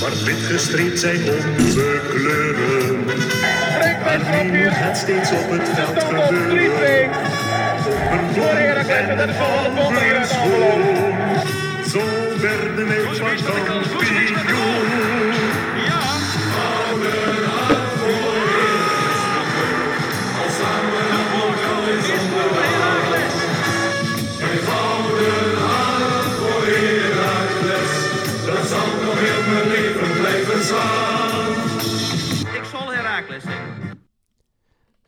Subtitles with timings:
[0.00, 1.20] Zwart-wit gestreept zijn
[1.58, 3.04] onze kleuren.
[4.04, 7.10] Maar nu het steeds op het veld gebeuren.
[7.86, 10.82] Op een blond en gouden schoon.
[11.90, 12.00] Zo
[12.40, 13.04] werden wij
[13.42, 15.39] van kampioen.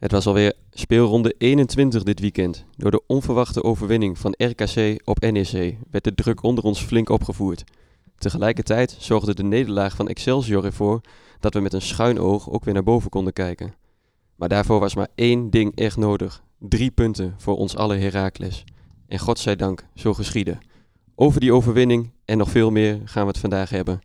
[0.03, 2.65] Het was alweer speelronde 21 dit weekend.
[2.77, 7.65] Door de onverwachte overwinning van RKC op NEC werd de druk onder ons flink opgevoerd.
[8.19, 11.01] Tegelijkertijd zorgde de nederlaag van Excelsior ervoor
[11.41, 13.75] dat we met een schuin oog ook weer naar boven konden kijken.
[14.37, 16.43] Maar daarvoor was maar één ding echt nodig.
[16.59, 18.65] Drie punten voor ons alle Heracles.
[19.09, 20.59] En godzijdank, zo geschiedde.
[21.15, 24.01] Over die overwinning en nog veel meer gaan we het vandaag hebben.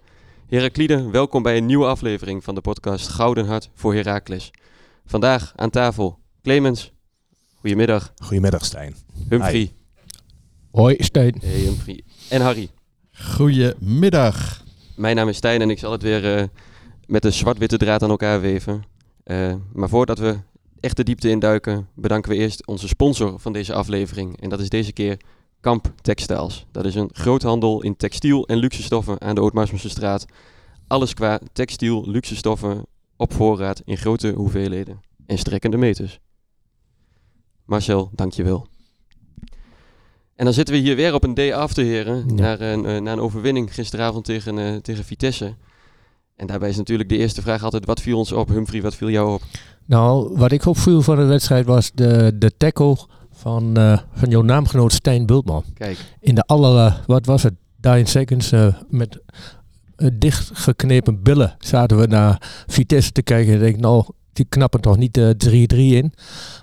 [0.47, 4.52] Heraklide, welkom bij een nieuwe aflevering van de podcast Gouden Hart voor Heracles.
[5.08, 6.91] Vandaag aan tafel Clemens.
[7.55, 8.13] Goedemiddag.
[8.16, 8.95] Goedemiddag Stijn.
[9.30, 9.73] Humphrey.
[10.72, 11.36] Hoi Stijn.
[11.41, 12.03] Hey Humphrey.
[12.30, 12.69] En Harry.
[13.11, 14.63] Goedemiddag.
[14.95, 16.44] Mijn naam is Stijn en ik zal het weer eh,
[17.05, 18.83] met een zwart-witte draad aan elkaar weven.
[19.23, 20.38] Eh, maar voordat we
[20.80, 24.41] echt de diepte induiken, bedanken we eerst onze sponsor van deze aflevering.
[24.41, 25.17] En dat is deze keer
[25.61, 26.66] Kamp Textiles.
[26.72, 30.25] Dat is een groothandel in textiel en luxe stoffen aan de Ootmarsumse straat.
[30.88, 32.85] Alles qua textiel, luxe stoffen
[33.17, 36.19] op voorraad in grote hoeveelheden en strekkende meters.
[37.65, 38.67] Marcel, dankjewel.
[40.35, 42.23] En dan zitten we hier weer op een day after, heren.
[42.27, 42.33] Ja.
[42.33, 45.55] Naar, een, eh, naar een overwinning gisteravond tegen, eh, tegen Vitesse.
[46.35, 48.47] En daarbij is natuurlijk de eerste vraag altijd, wat viel ons op?
[48.47, 49.41] Humphrey, wat viel jou op?
[49.85, 52.97] Nou, wat ik opviel van de wedstrijd was de, de tackle
[53.31, 55.63] van, eh, van jouw naamgenoot Stijn Bultman.
[55.73, 58.51] Kijk, In de alle, wat was het, 9 seconds
[58.89, 59.19] met
[60.14, 63.53] dichtgeknepen billen zaten we naar Vitesse te kijken.
[63.53, 65.36] En ik denk, nou, die knappen toch niet de
[65.73, 66.14] 3-3 in.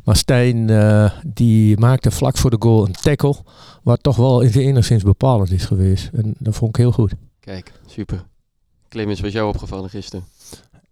[0.04, 3.36] Maar Stijn, eh, die maakte vlak voor de goal een tackle.
[3.82, 6.10] Wat toch wel enigszins bepalend is geweest.
[6.12, 7.12] En dat vond ik heel goed.
[7.40, 8.24] kijk, super.
[8.88, 10.24] Clemens, was jou opgevallen gisteren?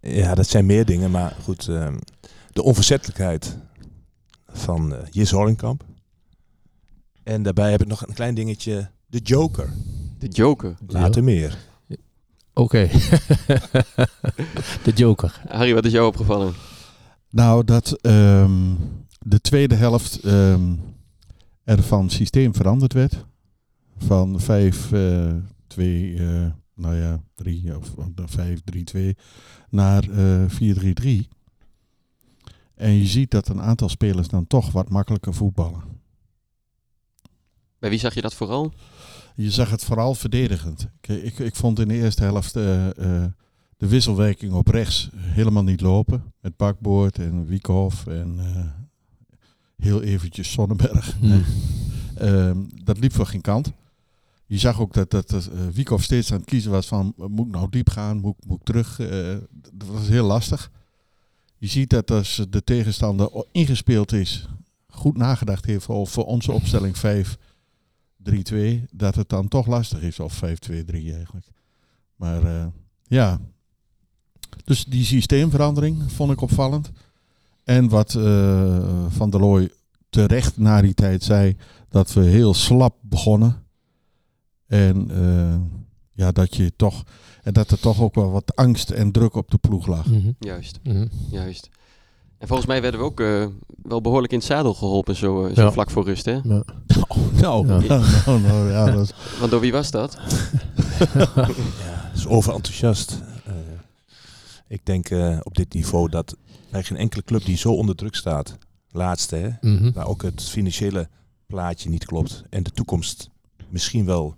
[0.01, 1.69] Ja, dat zijn meer dingen, maar goed.
[1.69, 1.97] ehm,
[2.53, 3.57] de onverzettelijkheid
[4.47, 5.85] van eh Jis Horenkamp.
[7.23, 8.91] En daarbij heb ik nog een klein dingetje.
[9.07, 9.73] De Joker.
[10.19, 10.75] De Joker.
[10.87, 11.59] Later meer.
[12.55, 12.89] Oké.
[14.85, 15.41] de Joker.
[15.49, 16.55] Harry, wat is jou opgevallen?
[17.31, 18.75] Nou, dat ehm,
[19.21, 20.75] de tweede helft ehm,
[21.65, 23.25] er van systeem veranderd werd.
[23.99, 25.31] Van 5, eh
[25.67, 29.17] 2, eh, nou ja, 3 of 5, 3, 2
[29.69, 31.29] naar eh 4, 3, 3.
[32.75, 35.83] En je ziet dat een aantal spelers dan toch wat makkelijker voetballen.
[37.79, 38.73] Bij wie zag je dat vooral?
[39.37, 40.89] Je zag het vooral verdedigend.
[41.01, 43.25] Ik, ik, ik vond in de eerste helft eh, eh,
[43.77, 46.33] de wisselwerking op rechts helemaal niet lopen.
[46.41, 48.65] Met Bakboord en Wiekhoff en eh,
[49.77, 51.17] heel eventjes Sonnenberg.
[51.21, 51.45] Hmm.
[52.17, 53.73] Ehm, dat liep voor geen kant.
[54.47, 57.53] Je zag ook dat, dat, dat Wiekhoff steeds aan het kiezen was van moet ik
[57.53, 58.97] nou diep gaan, moet, ik- moet ik terug.
[59.73, 60.71] dat was heel lastig.
[61.59, 64.49] Je ziet dat als de tegenstander ingespeeld is,
[64.89, 67.39] goed nagedacht heeft over voor onze opstelling 5
[68.31, 70.21] 3-2, dat het dan toch lastig is.
[70.21, 70.45] Of 5-2-3
[70.93, 71.47] eigenlijk.
[72.17, 72.67] Maar eh,
[73.03, 73.41] ja.
[74.65, 76.91] Dus die systeemverandering vond ik opvallend.
[77.65, 79.71] En wat eh, Van der Looy
[80.11, 81.57] terecht na die tijd zei,
[81.89, 83.63] dat we heel slap begonnen.
[84.67, 85.61] En eh,
[86.13, 87.05] ja, dat je toch.
[87.43, 90.07] En dat er toch ook wel wat angst en druk op de ploeg lag.
[90.07, 90.31] Mhm.
[90.39, 91.07] Juist, Mhm.
[91.31, 91.69] juist.
[92.43, 93.47] En volgens mij werden we ook eh,
[93.83, 95.73] wel behoorlijk in het zadel geholpen zo, eh, zo Ja.
[95.73, 96.33] vlak voor rust, hè?
[96.43, 96.63] Ja.
[97.41, 97.79] Nou, Ja.
[97.79, 100.19] nou, nou, nou, ja, dat is- Want door wie was dat?
[101.15, 103.21] Ja, is overenthousiast.
[103.45, 103.53] Eh,
[104.69, 106.37] ik denk eh, op dit niveau dat
[106.71, 108.59] bij geen enkele club die zo onder druk staat,
[108.91, 109.93] laatste hè, Mhm.
[109.93, 111.09] waar ook het financiële
[111.47, 113.29] plaatje niet klopt en de toekomst
[113.69, 114.35] misschien wel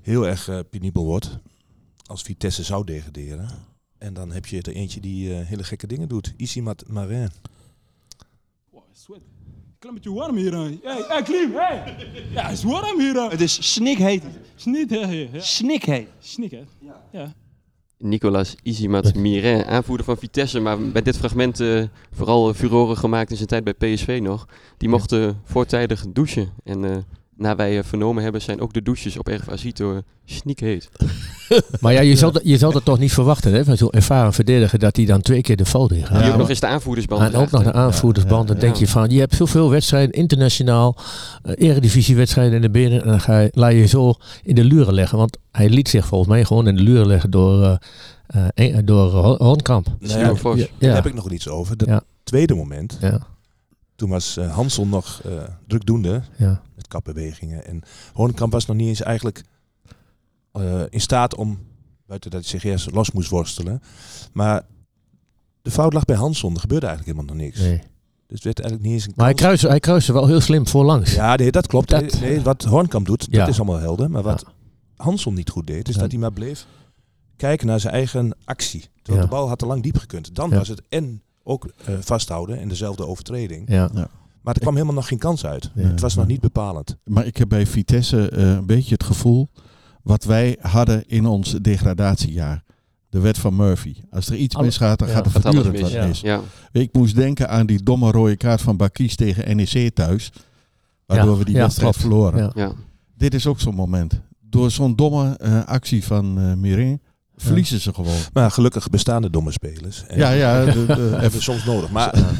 [0.00, 1.38] heel erg eh, penibel wordt
[2.06, 3.48] als Vitesse zou degraderen.
[3.98, 6.34] En dan heb je er eentje die eh, hele gekke dingen doet.
[6.36, 7.28] Isimat Marin.
[8.70, 9.22] Wow, sweat.
[9.78, 10.52] Klein beetje warm hier.
[10.52, 11.96] Hey, hey Klim, hey.
[12.30, 13.30] Ja, het is warm hier.
[13.30, 14.22] Het is snikheet.
[14.64, 15.40] Hè, ja.
[15.40, 16.08] Snikheet.
[16.18, 16.64] Snik, hè.
[17.10, 17.34] Ja.
[17.98, 23.36] Nicolas Isimat Mirin, aanvoerder van Vitesse, maar bij dit fragment eh, vooral furoren gemaakt in
[23.36, 24.48] zijn tijd bij PSV nog.
[24.76, 26.52] Die mochten voortijdig douchen.
[26.64, 26.96] En eh
[27.38, 30.88] naar wij eh, vernomen hebben, zijn ook de douches op Erf Azito snikheet.
[31.80, 34.32] Maar ja, je zou, dat- je zou dat toch niet verwachten hè, van zo'n ervaren
[34.32, 36.22] verdediger dat hij dan twee keer de fout in gaat.
[36.22, 38.46] Die ook nog eens de aanvoerdersband En ook nog de aanvoerdersband.
[38.46, 38.62] Dan ja.
[38.62, 40.96] denk je van, je hebt zoveel wedstrijden, internationaal,
[41.42, 43.02] eh, eredivisiewedstrijden in de benen.
[43.02, 45.18] En dan ga je, laat je je zo in de luren leggen.
[45.18, 47.76] Want hij liet zich volgens mij gewoon in de luren leggen door, eh
[48.54, 49.08] eh, eh, door.
[49.08, 50.54] Stuur Nou ja.
[50.54, 51.76] Ja, Daar ja, heb ik nog iets over.
[51.76, 52.00] Dat Ja.
[52.22, 53.26] tweede moment, ja,
[53.98, 55.32] toen was eh, Hansel nog eh,
[55.66, 56.62] drukdoende ja.
[56.74, 57.66] met kapbewegingen.
[57.66, 59.44] En Hoornkamp was nog niet eens eigenlijk
[60.52, 61.58] eh, in staat om,
[62.06, 63.82] buiten dat hij zich eerst los moest worstelen.
[64.32, 64.62] Maar
[65.62, 66.54] de fout lag bij Hansson.
[66.54, 67.60] Er gebeurde eigenlijk helemaal nog niks.
[67.60, 67.78] Nee.
[68.26, 70.66] Dus het werd eigenlijk niet eens een Maar hij kruiste, hij kruiste wel heel slim
[70.66, 71.14] voorlangs.
[71.14, 71.88] Ja, nee, dat klopt.
[71.88, 73.38] Dat- nee, wat Hoornkamp doet, Ja.
[73.38, 74.10] dat is allemaal helder.
[74.10, 74.52] Maar wat Ja.
[75.04, 76.00] Hansson niet goed deed, is Ja.
[76.00, 76.66] dat hij maar bleef
[77.36, 78.84] kijken naar zijn eigen actie.
[79.02, 80.34] Terwijl de bal had te lang diep gekund.
[80.34, 83.70] Dan was het en ook eh, vasthouden en dezelfde overtreding.
[83.70, 83.90] Ja.
[84.42, 85.70] Maar er kwam helemaal nog geen kans uit.
[85.74, 86.96] Het was nog niet bepalend.
[87.04, 89.48] Maar ik heb bij Vitesse eh, een beetje het gevoel
[90.02, 92.64] wat wij hadden in ons degradatiejaar.
[93.10, 93.94] De wet van Murphy.
[94.10, 96.20] Als er iets Alle- misgaat, dan ja, gaat er voortdurend wat mis.
[96.20, 96.40] Ja.
[96.72, 100.32] Ja, Ik moest denken aan die domme rode kaart van Bakies tegen NEC thuis.
[101.06, 102.42] Waardoor Ja, we die wedstrijd verloren.
[102.42, 102.50] Ja.
[102.54, 102.72] ja.
[103.16, 104.20] Dit is ook zo'n moment.
[104.40, 107.00] Door zo'n domme eh, actie van eh Mirin
[107.38, 108.16] verliezen ze gewoon.
[108.32, 110.04] Maar gelukkig bestaan er domme spelers.
[110.06, 110.64] En Ja, ja.
[110.64, 111.90] de- de- hebben we soms nodig.
[111.90, 112.30] Maar Ja.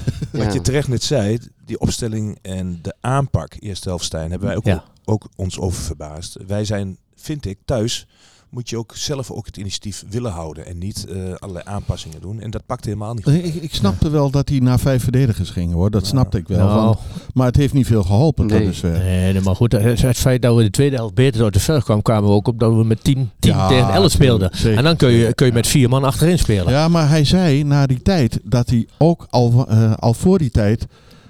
[0.45, 4.57] wat je terecht net zei, die opstelling en de aanpak eerste helft Stijn, hebben wij
[4.57, 4.85] ook, Ja.
[5.05, 6.37] ook ons over verbaasd.
[6.47, 8.07] Wij zijn, vind ik, thuis
[8.51, 12.41] moet je ook zelf ook het initiatief willen houden en niet eh, allerlei aanpassingen doen.
[12.41, 13.35] En dat pakt helemaal niet goed.
[13.35, 15.91] ik, ik snapte wel dat hij naar vijf verdedigers ging hoor.
[15.91, 16.67] Dat Nou, snapte ik wel.
[16.67, 16.99] Nou, want-
[17.35, 18.57] maar het heeft niet veel geholpen Nee.
[18.59, 18.99] tot dusver.
[18.99, 21.85] nee, maar goed, het het feit dat we de tweede helft beter door de veld
[21.85, 24.51] kwamen, kwamen we ook op dat we met 10, 10 Ja, tegen 11 speelden.
[24.53, 26.73] zeker, en dan kun je, kun je met vier man achterin spelen.
[26.73, 30.51] Ja, maar hij zei na die tijd dat hij ook al, eh, al voor die
[30.51, 30.87] tijd.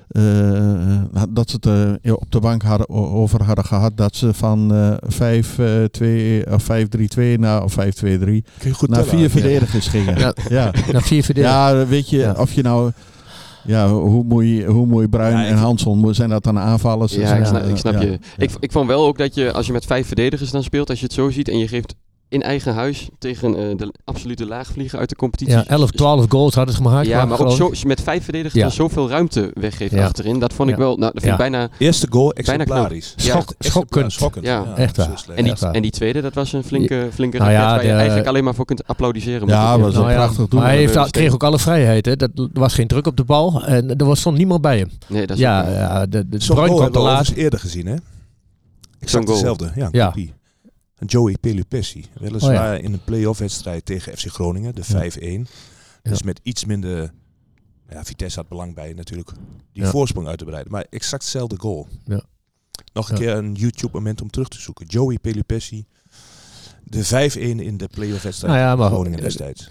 [0.08, 4.75] Eh, dat ze het eh, op de bank hadden, over hadden gehad dat ze van
[4.75, 5.43] eh
[6.43, 6.66] 5-2 of
[7.37, 10.19] 5-3-2 naar of 5-2-3 Kun je goed naar vier verdedigers gingen.
[10.19, 10.34] Ja.
[10.49, 10.70] Ja.
[10.93, 11.56] Naar vier verdedigers.
[11.70, 12.34] ja, weet je, Ja.
[12.38, 12.90] of je nou.
[13.64, 17.14] Ja, hoe mooi, hoe mooi Bruin Ja, en Hansson, zijn dat dan aanvallers?
[17.14, 18.11] Ja, ik snap, Ja, ik snap ja, je.
[18.11, 18.19] ja.
[18.37, 20.99] Ik, ik vond wel ook dat je, als je met vijf verdedigers dan speelt, als
[20.99, 21.94] je het zo ziet en je geeft
[22.30, 25.54] in eigen huis tegen eh, de absolute laagvlieger uit de competitie.
[25.54, 27.06] Ja, 11, 12 goals hadden ze gemaakt.
[27.06, 28.69] Ja, maar ook zo, met vijf verdedigers Ja.
[28.70, 30.04] zoveel ruimte weggeeft Ja.
[30.04, 30.38] achterin.
[30.38, 30.80] Dat vond ik Ja.
[30.82, 31.69] wel, nou, dat vind ik bijna...
[31.78, 33.12] Eerste goal Bijna exemplarisch.
[33.16, 34.12] Schok- Echt schokkend.
[34.12, 34.44] Schokkend.
[34.44, 34.64] Ja.
[34.76, 35.10] Echt waar.
[35.34, 37.92] En die, en die tweede, dat was een flinke, flinke Nou raket ja, waar je
[37.92, 39.48] eigenlijk alleen maar voor kunt applaudisseren.
[39.48, 40.60] Ja, ik was een prachtig doel.
[40.60, 42.06] Maar hij heeft, al- kreeg ook alle vrijheid.
[42.06, 42.16] Hè.
[42.16, 44.90] Dat, er was geen druk op de bal en er was, stond niemand bij hem.
[45.06, 47.12] Nee, dat is Ja, ja de, de Zo'n Bruin goal kwam te hebben we laat.
[47.20, 47.94] overigens eerder gezien, hè?
[49.00, 49.70] Exact hetzelfde.
[49.92, 50.12] Ja,
[51.06, 52.04] Joey Pelupessi.
[52.20, 55.50] Weliswaar Oh in een play-off wedstrijd tegen FC Groningen, de 5-1.
[56.02, 56.96] Dus met iets minder...
[56.96, 59.30] nou Ja, Vitesse had belang bij natuurlijk
[59.72, 60.72] die voorsprong uit te breiden.
[60.72, 61.88] Maar exact hetzelfde goal.
[62.04, 62.22] Ja.
[62.92, 64.86] Nog een keer een YouTube moment om terug te zoeken.
[64.86, 65.86] Joey Pelupessi.
[66.84, 69.70] De 5-1 in de play-off wedstrijd Nou ja, maar- Groningen destijds.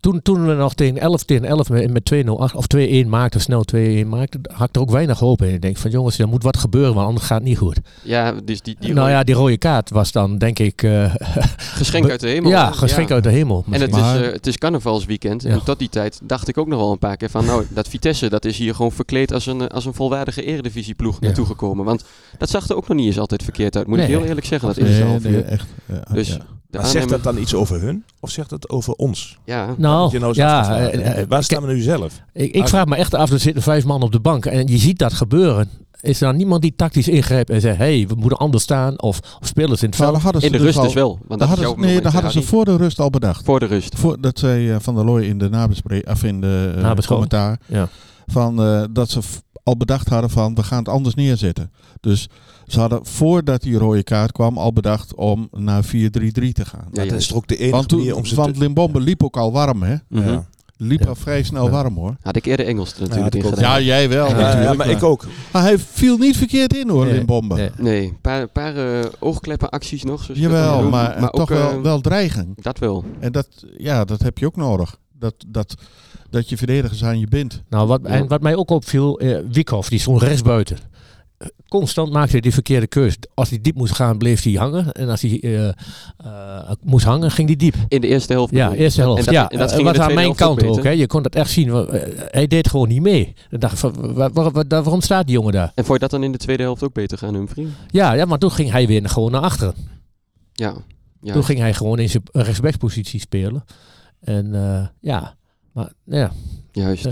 [0.00, 3.40] Toen, toen we nog tegen 11 tegen 11 met, met 2-0 ach- of 2-1 maakten,
[3.40, 5.54] snel 2-1 maakten, had ik er ook weinig hoop in.
[5.54, 7.78] Ik denk van jongens, er moet wat gebeuren, want anders gaat het niet goed.
[8.02, 10.82] Ja, dus die, die nou ja, die rode kaart was dan denk ik...
[10.82, 11.14] eh,
[11.80, 12.50] geschenk uit de hemel.
[12.50, 13.64] ja, geschenk uit de hemel.
[13.70, 15.42] En het Maar- is, eh, het is carnavalsweekend.
[15.42, 15.48] Ja.
[15.50, 17.44] En tot die tijd dacht ik ook nog wel een paar keer van...
[17.44, 21.26] nou, dat Vitesse dat is hier gewoon verkleed als een, als een volwaardige eredivisieploeg Ja.
[21.26, 21.84] naartoe gekomen.
[21.84, 22.04] Want
[22.38, 23.86] dat zag er ook nog niet eens altijd verkeerd uit.
[23.86, 24.68] Moet ik heel eerlijk zeggen.
[24.68, 25.66] Dat is Nee, een half nee, echt.
[25.86, 26.38] Ja, Dus
[26.70, 28.04] Maar zegt dat dan iets over hun?
[28.20, 29.38] Of zegt het over ons?
[29.44, 30.92] Ja, Nou, je nou ja, afvragen.
[30.92, 32.22] eh, eh, Waar staan we nu zelf?
[32.32, 34.78] Ik, ik vraag me echt af, er zitten vijf man op de bank en je
[34.78, 35.70] ziet dat gebeuren.
[36.00, 39.00] Is er dan niemand die tactisch ingrijpt en zegt, hé, hey, we moeten anders staan
[39.00, 40.20] of, of spelers in het veld?
[40.20, 41.18] ze in de dus rust al, dus wel.
[41.26, 43.44] Want dat is hadden ze, nee, dan hadden ze voor de rust al bedacht.
[43.44, 43.98] Voor de rust.
[43.98, 45.68] Voor, dat zei eh, Van der Looy in de
[46.06, 47.58] of in de eh, commentaar.
[47.66, 47.88] Ja.
[48.26, 49.20] Van, eh, dat ze
[49.62, 51.70] al bedacht hadden van we gaan het anders neerzetten.
[52.00, 52.28] Dus
[52.68, 56.86] ze hadden voordat die rode kaart kwam al bedacht om naar 4-3-3 te gaan.
[56.92, 58.60] Ja, dat is toch ook de enige want toen, manier om ze want te...
[58.60, 59.94] Limbombe liep ook al warm, hè?
[60.08, 60.28] Mhm.
[60.28, 60.46] Ja.
[60.80, 61.06] Liep Ja.
[61.08, 61.70] al vrij snel Ja.
[61.70, 62.16] warm, hoor.
[62.22, 63.60] Had ik eerder Engels er natuurlijk Ja, in.
[63.60, 65.24] Ja, jij wel Ja, maar ik ook.
[65.52, 67.54] Maar hij viel niet verkeerd in, hoor, Nee, Limbombe.
[67.54, 67.70] nee.
[67.76, 70.22] Nee, een paar, paar eh, oogkleppenacties nog.
[70.24, 72.62] zoals Jawel, maar, maar toch ook, wel, eh, wel dreiging.
[72.62, 73.04] Dat wel.
[73.20, 74.96] En dat, ja, dat heb je ook nodig.
[75.18, 75.74] Dat, dat,
[76.30, 77.62] dat je verdedigers aan je bindt.
[77.68, 80.78] Nou, wat, en wat mij ook opviel, eh Wiekhoff, die stond rechtsbuiten.
[81.38, 83.16] Eh, Constant maakte hij die verkeerde keus.
[83.34, 84.92] Als hij diep moest gaan, bleef hij hangen.
[84.92, 87.74] En als hij eh, eh, moest hangen, ging hij diep.
[87.88, 88.52] In de eerste helft.
[88.52, 89.18] Ja, eerste helft.
[89.18, 90.82] En dat, ja, en dat eh, de aan mijn kant ook.
[90.82, 90.90] Hè.
[90.90, 91.68] Je kon dat echt zien.
[91.70, 93.34] eh, hij deed gewoon niet mee.
[93.50, 95.72] Ik dacht, van, wa- wa- wa- waarom staat die jongen daar?
[95.74, 97.66] En vond je dat dan in de tweede helft ook beter gaan, Humphrey?
[97.90, 99.74] Ja, ja, maar toen ging hij weer gewoon naar achteren.
[100.52, 100.74] Ja.
[101.22, 101.32] ja.
[101.32, 103.64] Toen ging hij gewoon in zijn rechtsbackpositie spelen.
[104.20, 105.34] En eh, ja,
[105.72, 106.30] maar ja,
[106.72, 107.08] Juist.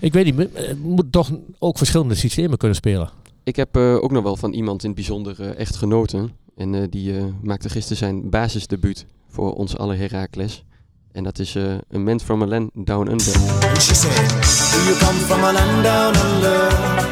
[0.00, 3.10] Ik weet niet, eh, moet toch ook verschillende systemen kunnen spelen.
[3.44, 6.30] Ik heb eh, ook nog wel van iemand in het bijzonder eh, echt genoten.
[6.56, 10.64] En eh, die maakte gisteren zijn basisdebuut voor ons alle Heracles.
[11.12, 13.34] En dat is A Man From Land Down Under.
[13.80, 17.11] She said, you come from a land down under?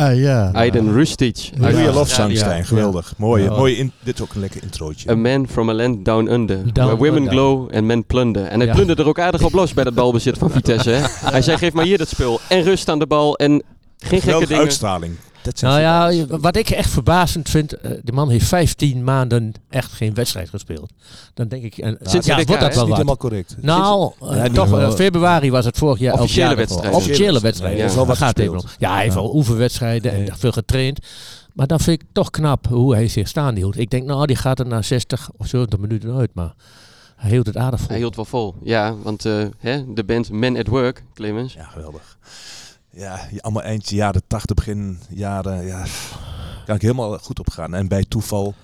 [0.00, 0.50] Ja, ja.
[0.52, 1.50] Aiden Rustic.
[1.60, 1.92] Goeie Ja.
[1.92, 2.56] lofzang, Ja, Stijn.
[2.58, 2.64] ja.
[2.64, 3.12] Geweldig.
[3.16, 3.56] Mooi, Ja.
[3.56, 5.10] mooi in, dit is ook een lekker introotje.
[5.10, 6.72] A Man From a Land Down Under.
[6.72, 8.44] Down where women glow and men plunder.
[8.44, 8.74] En hij Ja.
[8.74, 10.90] plunderde er ook aardig op los bij dat balbezit van Vitesse.
[10.90, 11.06] Hè?
[11.30, 12.40] Hij zei, geef maar hier dat spul.
[12.48, 13.36] En rust aan de bal.
[13.36, 13.62] En
[13.98, 14.62] geen gekke dingen.
[14.62, 15.14] uitstraling.
[15.42, 19.92] Dat Nou ja, wat ik echt verbazend vind, eh, de man heeft 15 maanden echt
[19.92, 20.92] geen wedstrijd gespeeld.
[21.34, 22.86] Dan denk ik, en, Sinds ja, wordt dat wel niet wat.
[22.88, 23.56] helemaal correct.
[23.60, 26.14] Nou, eh, Ja, toch, eh, februari was het vorig jaar.
[26.14, 26.92] Officiële wedstrijden.
[26.92, 27.78] Officiële wedstrijden.
[28.06, 28.14] Ja.
[28.14, 28.64] Gaat even om.
[28.78, 29.20] Ja, hij heeft Ja.
[29.20, 30.98] wel oefenwedstrijden en veel getraind.
[31.54, 33.78] Maar dan vind ik toch knap hoe hij zich staande hield.
[33.78, 36.30] Ik denk, nou, die gaat er na 60 of 70 minuten uit.
[36.34, 36.54] Maar
[37.16, 37.88] hij hield het aardig vol.
[37.88, 38.54] Hij hield wel vol.
[38.62, 41.52] Ja, want eh, hè, de band Men at Work, Clemens.
[41.54, 42.18] Ja, geweldig.
[42.92, 45.66] Ja, je- allemaal eind jaren 80, begin jaren.
[45.66, 45.84] Ja,
[46.66, 47.74] kan ik helemaal goed op gaan.
[47.74, 48.54] En bij toeval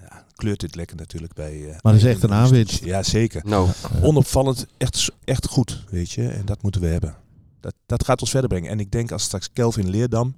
[0.00, 1.60] ja, kleurt dit lekker natuurlijk bij.
[1.64, 2.84] eh, Maar dat is echt een aanwinst.
[2.84, 3.42] Ja, zeker.
[3.44, 3.68] Nou,
[4.02, 6.28] Onopvallend, echt, echt goed, weet je.
[6.28, 7.14] En dat moeten we hebben.
[7.60, 8.70] Dat, dat gaat ons verder brengen.
[8.70, 10.34] En ik denk als straks Kelvin Leerdam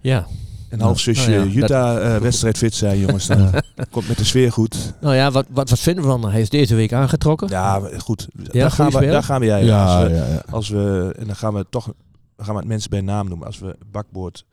[0.00, 0.26] Ja.
[0.74, 3.26] En half zusje Nou ja, Utah eh, wedstrijd fit zijn, jongens.
[3.26, 3.50] Dan
[3.90, 4.94] komt met de sfeer goed.
[5.00, 6.30] Nou ja, wat, wat, wat vinden we dan?
[6.30, 7.48] Hij is deze week aangetrokken.
[7.48, 8.28] Ja, goed.
[8.36, 9.46] Ja, daar, gaan we, daar gaan we.
[9.46, 9.66] Ja, ja.
[9.66, 10.42] Ja, Als we, ja, ja.
[10.50, 11.92] Als we, en dan gaan we toch,
[12.36, 13.46] gaan we het mensen bij naam noemen.
[13.46, 14.44] Als we bakboord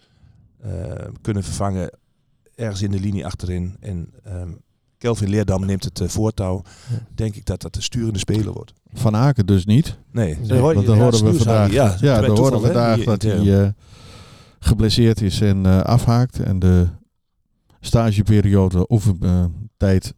[0.61, 0.71] eh,
[1.21, 1.89] kunnen vervangen
[2.55, 4.49] ergens in de linie achterin en ehm,
[4.97, 6.95] Kelvin Leerdam neemt het eh, voortouw, Ja.
[7.15, 8.73] denk ik dat dat de sturende speler wordt.
[8.93, 9.97] Van Aken dus niet.
[10.11, 13.21] Nee, Nee, Want dan ja, horen we vandaag, ja, toeval, horen we vandaag die dat
[13.21, 13.67] hij eh,
[14.65, 16.39] geblesseerd is en eh, afhaakt.
[16.39, 16.87] En de
[17.79, 20.13] stageperiode oefentijd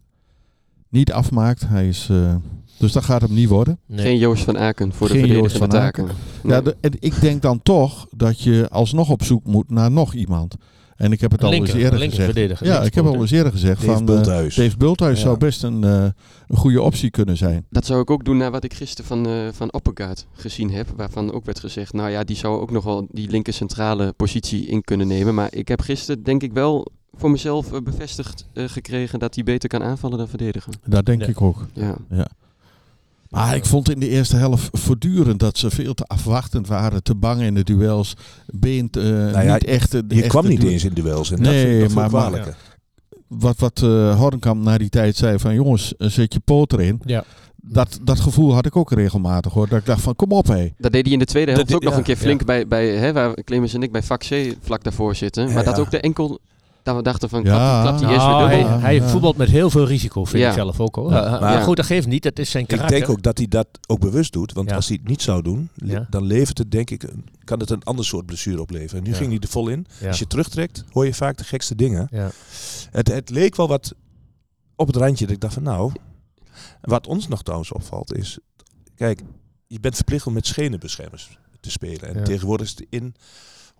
[0.89, 1.67] niet afmaakt.
[1.67, 2.35] Hij is, eh,
[2.77, 3.79] dus dat gaat hem niet worden.
[3.85, 4.05] Nee.
[4.05, 6.15] geen Joost van Aken voor de Geen Joost verdedigende van taken.
[6.43, 6.61] Ja, Nee.
[6.61, 10.55] de- en ik denk dan toch dat je alsnog op zoek moet naar nog iemand.
[10.95, 12.59] En ik heb het al linker- eens eerder gezegd.
[12.65, 14.55] Ja, ik heb al eens eerder gezegd Dave van eh, Bulthuis.
[14.55, 15.23] Dave Bulthuis Ja.
[15.23, 16.03] zou best een, eh,
[16.47, 17.65] een goede optie kunnen zijn.
[17.69, 20.87] Dat zou ik ook doen naar wat ik gisteren van, eh van Oppegaard gezien heb.
[20.95, 24.65] Waarvan ook werd gezegd, nou ja, die zou ook nog wel die linker centrale positie
[24.65, 25.33] in kunnen nemen.
[25.35, 29.83] Maar ik heb gisteren denk ik wel voor mezelf bevestigd gekregen dat hij beter kan
[29.83, 30.73] aanvallen dan verdedigen.
[30.85, 31.27] Dat denk Ja.
[31.27, 31.67] ik ook.
[31.73, 31.97] Ja.
[33.33, 37.15] Maar ik vond in de eerste helft voortdurend dat ze veel te afwachtend waren, te
[37.15, 38.15] bang in de duels.
[38.45, 39.91] Beent Nou ja, niet echt.
[39.91, 41.31] de Je echte kwam niet eens in duels.
[41.31, 42.55] En Nee, dat maar-.
[43.27, 47.01] Wat, wat eh Hornkamp na die tijd zei van jongens, eh, zet je poot erin.
[47.05, 47.23] Ja.
[47.55, 49.67] Dat, dat gevoel had ik ook regelmatig hoor.
[49.69, 50.73] Dat ik dacht van kom op hé.
[50.77, 52.45] Dat deed hij in de tweede helft Dat- ook nog ja, een keer flink ja.
[52.45, 55.47] bij, bij hè, waar Clemens en ik bij vak C vlak daarvoor zitten.
[55.47, 55.81] Ja, maar dat ja.
[55.81, 56.39] ook de enkel,
[56.83, 57.49] dat we dachten van, Ja.
[57.57, 58.79] klap, klapt hij eerst Nou, weer hij, dubbel.
[58.79, 60.47] Hij voetbalt met heel veel risico, vind Ja.
[60.49, 61.11] ik zelf ook hoor.
[61.11, 62.23] Ja, maar- maar goed, dat geeft niet.
[62.23, 62.97] Dat is zijn Ik karakter.
[62.97, 64.53] denk ook dat hij dat ook bewust doet.
[64.53, 64.75] Want Ja.
[64.75, 65.69] als hij het niet zou doen,
[66.09, 68.97] dan levert het denk ik, een- kan het een ander soort blessure opleveren.
[68.97, 69.15] En nu Ja.
[69.17, 69.85] ging hij er vol in.
[69.99, 70.07] Ja.
[70.07, 72.07] Als je terugtrekt, hoor je vaak de gekste dingen.
[72.11, 72.31] Ja.
[72.91, 73.93] Het, het leek wel wat
[74.75, 75.25] op het randje.
[75.25, 75.91] Dat ik dacht van nou,
[76.81, 78.37] wat ons nog trouwens opvalt is,
[78.95, 79.21] kijk,
[79.67, 82.07] je bent verplicht om met schenenbeschermers te spelen.
[82.09, 82.23] En Ja.
[82.23, 83.15] tegenwoordig is het in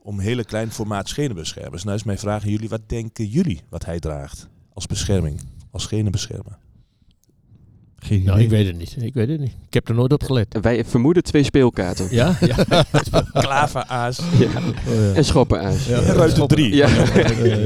[0.03, 1.83] om hele klein formaat schenenbeschermers.
[1.83, 5.41] Nou is mijn vraag aan jullie, wat denken jullie wat hij draagt als bescherming,
[5.71, 6.57] als schenenbeschermer?
[8.03, 8.95] Geen Nou, ik weet het niet.
[8.99, 9.51] Ik weet het niet.
[9.67, 10.57] Ik heb er nooit op gelet.
[10.61, 12.07] Wij vermoeden twee speelkaarten.
[12.11, 12.35] Ja?
[12.69, 12.83] ja.
[13.33, 14.17] Klaveraas.
[14.39, 14.45] Ja.
[14.45, 15.13] Oh, ja.
[15.13, 15.85] En schoppenaas.
[15.85, 15.99] Ja.
[15.99, 16.75] Ruiter 3.
[16.75, 16.87] Ja.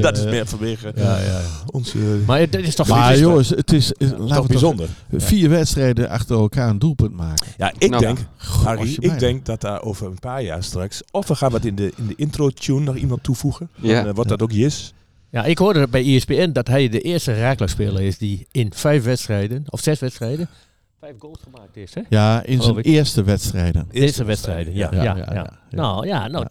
[0.00, 1.40] dat is meer vanwege Ja, ja.
[1.70, 1.98] onze...
[2.26, 4.88] Maar het- dit is toch Maar is jongens, het is, eh, toch bijzonder.
[5.16, 7.46] vier wedstrijden achter elkaar een doelpunt maken.
[7.56, 10.62] Ja, ik Nou, denk, Harry, je mij- ik denk dat daar over een paar jaar
[10.62, 11.02] straks...
[11.10, 13.68] Of we gaan wat in de, in de intro-tune nog iemand toevoegen.
[13.76, 14.06] Dan Ja.
[14.06, 14.92] eh, wordt dat ook Jis.
[15.30, 19.64] Ja, ik hoorde bij ESPN dat hij de eerste Raakler-speler is die in vijf wedstrijden,
[19.68, 20.48] of zes wedstrijden,
[21.00, 21.94] vijf goals gemaakt heeft.
[21.94, 22.00] Hè?
[22.08, 23.86] Ja, in zijn eerste wedstrijden.
[23.90, 24.88] Eerste wedstrijden, ja.
[24.92, 25.52] Ja, Ja, ja, ja, ja.
[25.70, 26.46] Nou ja, nou,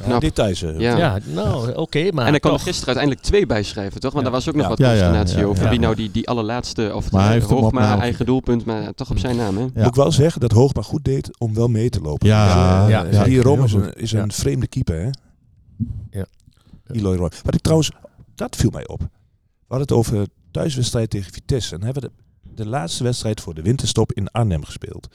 [0.00, 0.20] Ja, Knap.
[0.20, 0.60] details.
[0.60, 0.96] Ja.
[0.96, 1.18] ja.
[1.26, 2.66] nou oké, maar en hij kon er toch.
[2.66, 4.12] gisteren uiteindelijk twee bij schrijven, toch?
[4.12, 4.30] Want Ja.
[4.30, 4.68] daar was ook nog Ja.
[4.68, 5.70] wat Ja, ja, consternatie ja, over ja.
[5.70, 9.18] wie nou die, die allerlaatste, of Maar hij Hoogma naam eigen doelpunt, maar toch op
[9.18, 9.62] zijn naam, hè?
[9.62, 9.70] Ja.
[9.74, 12.28] Moet ik wel zeggen dat Hoogma goed deed om wel mee te lopen.
[12.28, 14.22] Ja, ja, ja, die Rom is een, is Ja.
[14.22, 15.08] een vreemde keeper, hè?
[16.18, 16.24] Ja.
[16.86, 17.30] Eloy Roy.
[17.42, 17.90] Wat ik trouwens,
[18.34, 19.00] dat viel mij op.
[19.00, 21.74] We hadden het over thuiswedstrijd tegen Vitesse.
[21.74, 22.10] En hebben we
[22.42, 25.08] de, de laatste wedstrijd voor de winterstop in Arnhem gespeeld.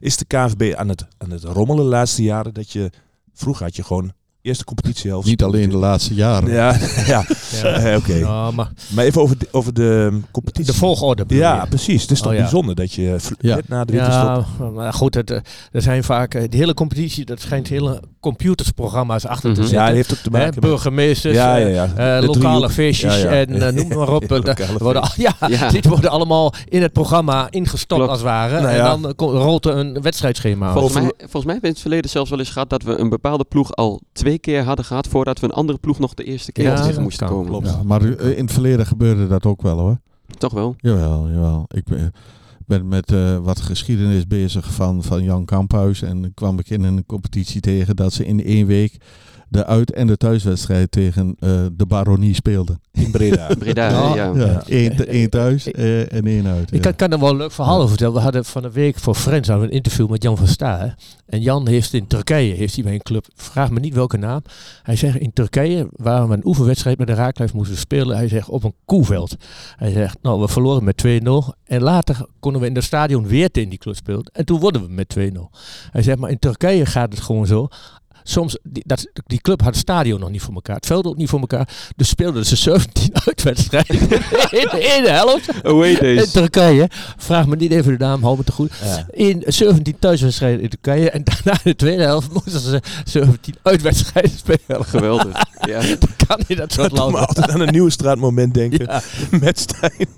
[0.00, 2.90] Is de KNVB aan het, aan het rommelen de laatste jaren dat je...
[3.32, 4.12] Vroeger had je gewoon
[4.44, 5.26] eerste competitiehelft.
[5.26, 6.50] Niet alleen de laatste jaren.
[6.50, 7.24] Ja, ja.
[7.62, 8.14] Eh, oké.
[8.14, 10.72] Ja, maar Maar even over de, over de competitie.
[10.72, 11.24] de volgorde.
[11.28, 11.68] Ja, je?
[11.68, 12.02] precies.
[12.02, 12.40] Het is toch Oh, ja.
[12.40, 13.54] bijzonder dat je Ja.
[13.54, 14.44] net na de winterstop...
[14.58, 15.38] Ja, maar goed, het, eh,
[15.72, 19.54] er zijn vaak, eh, de hele competitie, dat schijnt hele computersprogramma's achter Mhm.
[19.58, 19.86] te Ja, zitten.
[19.86, 20.60] die heeft ook te Hè, maken met...
[20.60, 22.18] burgemeesters, Ja, ja, eh, ja.
[22.18, 23.30] eh, lokale feestjes Ja, ja.
[23.46, 24.22] en eh, noem maar op.
[24.44, 25.70] Ja, eh, worden, al- ja, Ja.
[25.70, 28.08] dit worden allemaal in het programma ingestopt Klopt.
[28.10, 28.54] als het ware.
[28.60, 28.84] Nou en ja.
[28.88, 30.72] dan eh, rolt er een wedstrijdschema.
[30.72, 32.98] Volgens mij, volgens mij hebben we in het verleden zelfs wel eens gehad dat we
[32.98, 36.24] een bepaalde ploeg al twee keer hadden gehad voordat we een andere ploeg nog de
[36.24, 37.60] eerste keer Ja, moesten kan, komen.
[37.62, 37.76] klopt.
[37.76, 39.98] Ja, maar eh, in het verleden gebeurde dat ook wel hoor.
[40.38, 40.74] Toch wel?
[40.78, 41.64] Jawel, jawel.
[41.68, 42.12] Ik ben,
[42.66, 46.02] ben met eh, wat geschiedenis bezig van, van Jan Kamphuis.
[46.02, 48.96] En kwam ik in een competitie tegen dat ze in één week
[49.48, 52.80] de uit- en de thuiswedstrijd tegen eh, de Baronie speelden.
[52.92, 53.48] In Breda.
[53.58, 54.14] Breda, Ja.
[54.14, 54.62] ja.
[54.66, 54.66] Ja,
[55.06, 56.68] één thuis eh, en één uit.
[56.72, 56.80] Ik ja.
[56.80, 58.14] kan, kan er wel een leuk verhaal over vertellen.
[58.14, 60.96] We hadden van de week voor Friends hadden we een interview met Jan van Staar.
[61.26, 64.42] En Jan heeft in Turkije, heeft hij bij een club, vraag me niet welke naam.
[64.82, 68.16] Hij zegt in Turkije, waar we een oefenwedstrijd met de Raaklijf moesten spelen.
[68.16, 69.36] Hij zegt op een koeveld.
[69.76, 71.08] Hij zegt, nou we verloren met 2-0.
[71.64, 74.30] En later konden we in het stadion weer tegen die club spelen.
[74.32, 75.22] En toen wonnen we met 2-0.
[75.90, 77.68] Hij zegt, maar in Turkije gaat het gewoon zo.
[78.26, 80.76] Soms, die, dat, die club had het stadion nog niet voor elkaar.
[80.76, 81.68] Het veld ook niet voor elkaar.
[81.96, 84.00] Dus speelden ze 17 uitwedstrijden
[84.60, 85.64] in de ene helft.
[85.64, 86.30] Away In.
[86.30, 88.72] Turkije, vraag me niet even de naam, hou me te goed.
[88.84, 89.06] Ja.
[89.10, 94.30] In 17 thuiswedstrijden in Turkije en daarna in de tweede helft moesten ze 17 uitwedstrijden
[94.38, 94.84] spelen.
[94.94, 95.42] Geweldig.
[95.66, 95.80] Ja.
[96.26, 97.26] kan in dat landen.
[97.28, 98.86] altijd aan een nieuwe straatmoment denken.
[98.86, 99.02] Ja,
[99.40, 100.08] Met Stijn.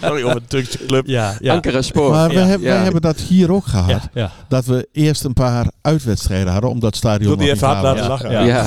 [0.00, 1.06] Sorry, om een Turkse club.
[1.06, 1.52] ja, ja.
[1.54, 2.10] Ankara Spoor.
[2.10, 2.40] Maar we ja.
[2.44, 2.82] hebben, wij Ja.
[2.82, 3.88] hebben dat hier ook gehad.
[3.90, 4.32] ja, ja.
[4.48, 8.08] Dat we eerst een paar uitwedstrijden hadden, omdat het stadion Wil die even hard laten
[8.08, 8.30] lachen?
[8.30, 8.40] Ja.
[8.40, 8.62] Ja.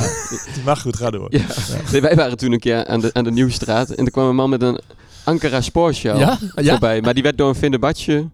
[0.53, 1.27] Die mag goed, ga door.
[1.29, 1.41] Ja.
[1.91, 4.35] Nee, wij waren toen een keer aan de, aan de Nieuwstraat en er kwam een
[4.35, 4.79] man met een
[5.23, 6.37] Ankara Sporshow Ja?
[6.55, 6.69] Ja?
[6.71, 7.01] voorbij.
[7.01, 8.25] Maar die werd door een Fenerbahce,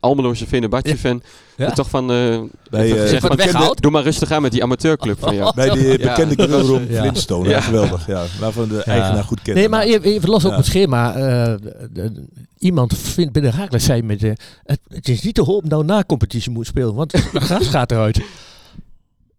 [0.00, 1.22] Almeloze Fenerbahce fan,
[1.56, 1.70] Ja.
[1.70, 2.38] toch van, eh
[2.70, 3.82] Bij, even eh, Wat van, weggehaald?
[3.82, 5.52] doe maar rustig aan met die amateurclub van jou.
[5.56, 5.96] Bij die Ja.
[5.96, 7.00] bekende grillroom Ja.
[7.00, 7.44] Flintstone.
[7.48, 7.50] Ja.
[7.56, 7.60] Ja.
[7.60, 8.06] geweldig.
[8.06, 8.22] Ja.
[8.40, 9.56] Waarvan de eigenaar goed kent.
[9.56, 11.14] Nee, maar even, los op het schema.
[11.14, 11.54] eh,
[11.92, 12.24] de-
[12.58, 14.30] iemand vindt binnen Raakles zei met, eh,
[14.64, 17.66] het, het is niet te hopen dat we na competitie moet spelen, want het gras
[17.66, 18.20] gaat eruit.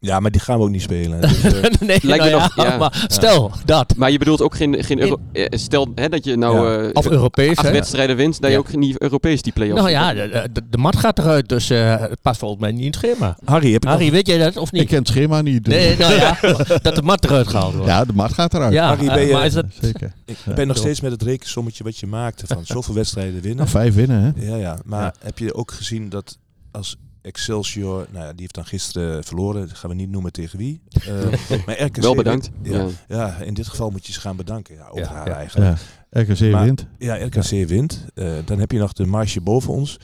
[0.06, 1.22] Ja, maar die gaan we ook niet spelen.
[1.22, 2.78] Dus, eh, nee, Lijkt me nou ja, nog- ja.
[2.78, 3.96] maar stel dat.
[3.96, 6.84] Maar je bedoelt ook geen, geen Euro- eh, stel hè, dat je nou Ja.
[6.84, 7.74] eh, Of Europees, acht hè?
[7.74, 10.96] wedstrijden wint, dat je ook niet Europees die play-offs Nou ja, de, de, de mat
[10.96, 13.38] gaat eruit, dus eh, het past volgens mij niet in het schema.
[13.46, 14.88] Harry, heb je Harry, nog- weet jij dat of Ik niet?
[14.88, 15.66] ken het schema niet.
[15.66, 16.38] dus- Nee, nou ja,
[16.82, 17.88] dat de mat eruit gehaald wordt.
[17.90, 18.74] Ja, de mat gaat eruit.
[18.74, 19.66] Ja, Harry, ben je- maar is dat...
[19.82, 20.14] Zeker.
[20.26, 23.56] ik ben nog steeds met het rekensommetje wat je maakte van zoveel wedstrijden winnen.
[23.58, 24.46] Nou, vijf winnen, hè?
[24.50, 24.78] Ja, ja.
[24.86, 25.14] Maar Ja.
[25.20, 26.38] heb je ook gezien dat
[26.72, 30.58] als Excelsior, nou ja, die heeft dan gisteren verloren, dat gaan we niet noemen tegen
[30.58, 30.82] wie.
[31.08, 32.50] Eh, maar RKC Wel bedankt.
[32.62, 32.88] Ja, Ja.
[33.08, 34.76] ja, in dit geval moet je ze gaan bedanken.
[34.76, 35.36] Ja, over Ja, haar ja.
[35.36, 35.78] eigenlijk.
[36.12, 36.22] Ja.
[36.22, 36.88] RKC Maar- wint.
[36.98, 38.06] Ja, RKC wint.
[38.14, 39.98] Eh, dan heb je nog de marge boven ons.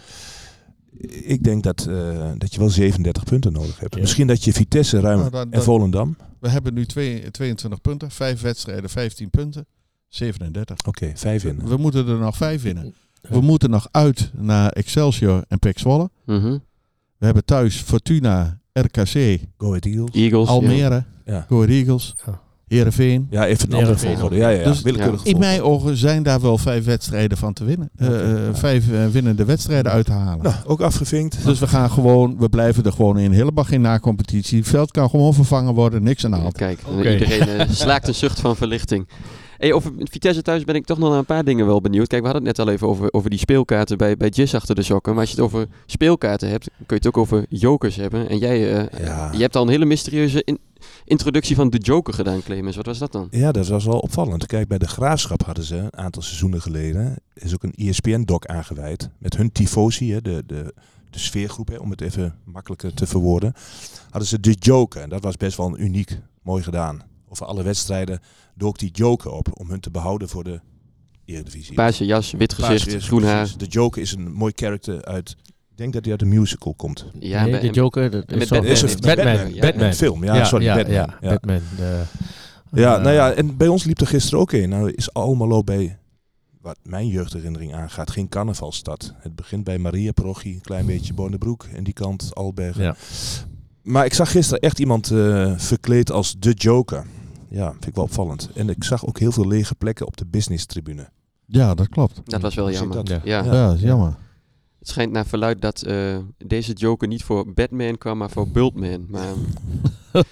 [1.07, 3.95] Ik denk dat, eh, dat je wel 37 punten nodig hebt.
[3.95, 4.01] Ja.
[4.01, 6.17] Misschien dat je Vitesse ruim Nou, dan- en Volendam.
[6.39, 9.65] We hebben nu twee, 22 punten, vijf wedstrijden, 15 punten,
[10.07, 10.77] 37.
[10.87, 11.61] Oké, vijf in.
[11.67, 12.93] We moeten er nog vijf winnen.
[13.21, 16.09] We moeten nog uit naar Excelsior en PEC Zwolle.
[16.25, 16.57] Mhm.
[17.19, 20.09] We hebben thuis Fortuna, RKC, Go Ahead Eagles.
[20.11, 20.47] Eagles.
[20.47, 21.45] Almere, Ja.
[21.49, 22.41] Go Ahead Eagles, Ja.
[22.67, 23.27] Heerenveen.
[23.29, 24.35] Ja, even een andere volgorde.
[24.35, 24.63] Ja, ja, ja.
[25.11, 27.89] Dus- In mijn ogen zijn daar wel vijf wedstrijden van te winnen.
[27.95, 28.55] Eh, eh, ja.
[28.55, 30.43] Vijf eh, winnende wedstrijden uit te halen.
[30.43, 31.45] Nou, ook afgevinkt.
[31.45, 33.31] Dus we gaan gewoon, we blijven er gewoon in.
[33.31, 34.57] Helemaal geen na-competitie.
[34.59, 36.53] Het veld kan gewoon vervangen worden, niks aan de hand.
[36.57, 39.07] Kijk, iedereen slaakt een zucht van verlichting.
[39.59, 42.07] Hey, over Vitesse thuis ben ik toch nog naar een paar dingen wel benieuwd.
[42.07, 44.75] Kijk, we hadden het net al even over, over die speelkaarten bij, bij Jizz achter
[44.75, 45.11] de sokken.
[45.13, 48.29] Maar als je het over speelkaarten hebt, kun je het ook over jokers hebben.
[48.29, 49.31] En jij eh, Ja.
[49.31, 50.59] je hebt al een hele mysterieuze in-
[51.05, 52.75] introductie van de joker gedaan, Clemens.
[52.75, 53.27] Wat was dat dan?
[53.31, 54.45] Ja, dat was wel opvallend.
[54.45, 57.15] Kijk, bij de Graafschap hadden ze een aantal seizoenen geleden...
[57.33, 59.09] is ook een ESPN-doc aangeweid.
[59.17, 60.73] Met hun tifosi, hè, de, de,
[61.09, 63.53] de sfeergroep, hè, om het even makkelijker te verwoorden.
[64.09, 65.01] Hadden ze de joker.
[65.01, 67.01] En dat was best wel een uniek, mooi gedaan.
[67.29, 68.19] Over alle wedstrijden
[68.55, 69.47] dook die joker op.
[69.59, 70.59] Om hun te behouden voor de
[71.25, 71.73] Eredivisie.
[71.75, 73.49] Paarse jas, wit gezicht, groen haar.
[73.57, 75.35] De joker is een mooi karakter uit...
[75.71, 77.05] Ik denk dat hij uit een musical komt.
[77.19, 78.71] Ja, nee, de Joker, dat met is zo- Batman.
[78.71, 79.53] Is een Batman, Batman.
[79.53, 79.59] ja.
[79.61, 79.87] Batman.
[79.87, 80.95] Een film, ja, Ja, sorry, ja, Batman.
[80.95, 81.29] ja, Ja.
[81.29, 81.61] Batman.
[81.77, 82.03] de-
[82.71, 84.69] Ja, nou ja, en bij ons liep er gisteren ook een.
[84.69, 85.97] Nou is Almelo bij,
[86.61, 89.13] wat mijn jeugdherinnering aangaat, geen carnavalstad.
[89.17, 92.83] Het begint bij Maria Parochie, een klein beetje Bonenbroek en die kant Albergen.
[92.83, 92.95] Ja.
[93.83, 97.05] Maar ik zag gisteren echt iemand eh, verkleed als de Joker.
[97.49, 98.49] Ja, vind ik wel opvallend.
[98.55, 101.09] En ik zag ook heel veel lege plekken op de business tribune.
[101.45, 102.21] Ja, dat klopt.
[102.23, 103.03] Dat was wel jammer.
[103.07, 103.19] Ja.
[103.23, 104.15] Ja, dat is jammer.
[104.79, 109.05] Het schijnt naar verluid dat eh, deze joker niet voor Batman kwam, maar voor Bultman.
[109.09, 109.27] Maar,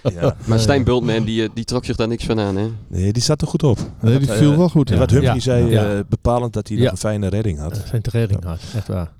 [0.02, 0.36] Ja.
[0.48, 2.68] maar Stijn Bultman die, eh, die trok zich daar niks van aan, hè?
[2.88, 3.78] Nee, die zat er goed op.
[4.00, 4.88] Nee, die viel eh, wel goed.
[4.88, 5.00] En Ja.
[5.00, 5.40] wat Humphrey Ja.
[5.40, 6.82] zei, eh, bepalend dat hij Ja.
[6.82, 7.74] nog een fijne redding had.
[7.74, 9.12] Dat zijn de redding had, echt waar.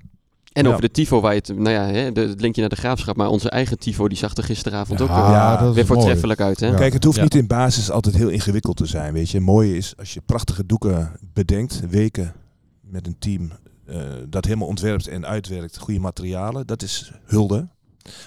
[0.59, 0.69] En Ja.
[0.69, 3.15] over de tifo, waar je het, nou ja, hè, de, het linkje naar de graafschap,
[3.15, 5.85] maar onze eigen tifo, die zag er gisteravond ook Ja, weer, mooi.
[5.85, 6.59] voortreffelijk uit.
[6.59, 6.67] Hè?
[6.67, 6.75] Ja.
[6.75, 7.23] Kijk, het hoeft Ja.
[7.23, 9.13] niet in basis altijd heel ingewikkeld te zijn.
[9.13, 12.33] Weet je, het mooie is als je prachtige doeken bedenkt, weken
[12.81, 13.51] met een team
[13.85, 13.95] eh,
[14.29, 17.67] dat helemaal ontwerpt en uitwerkt, goede materialen, dat is hulde.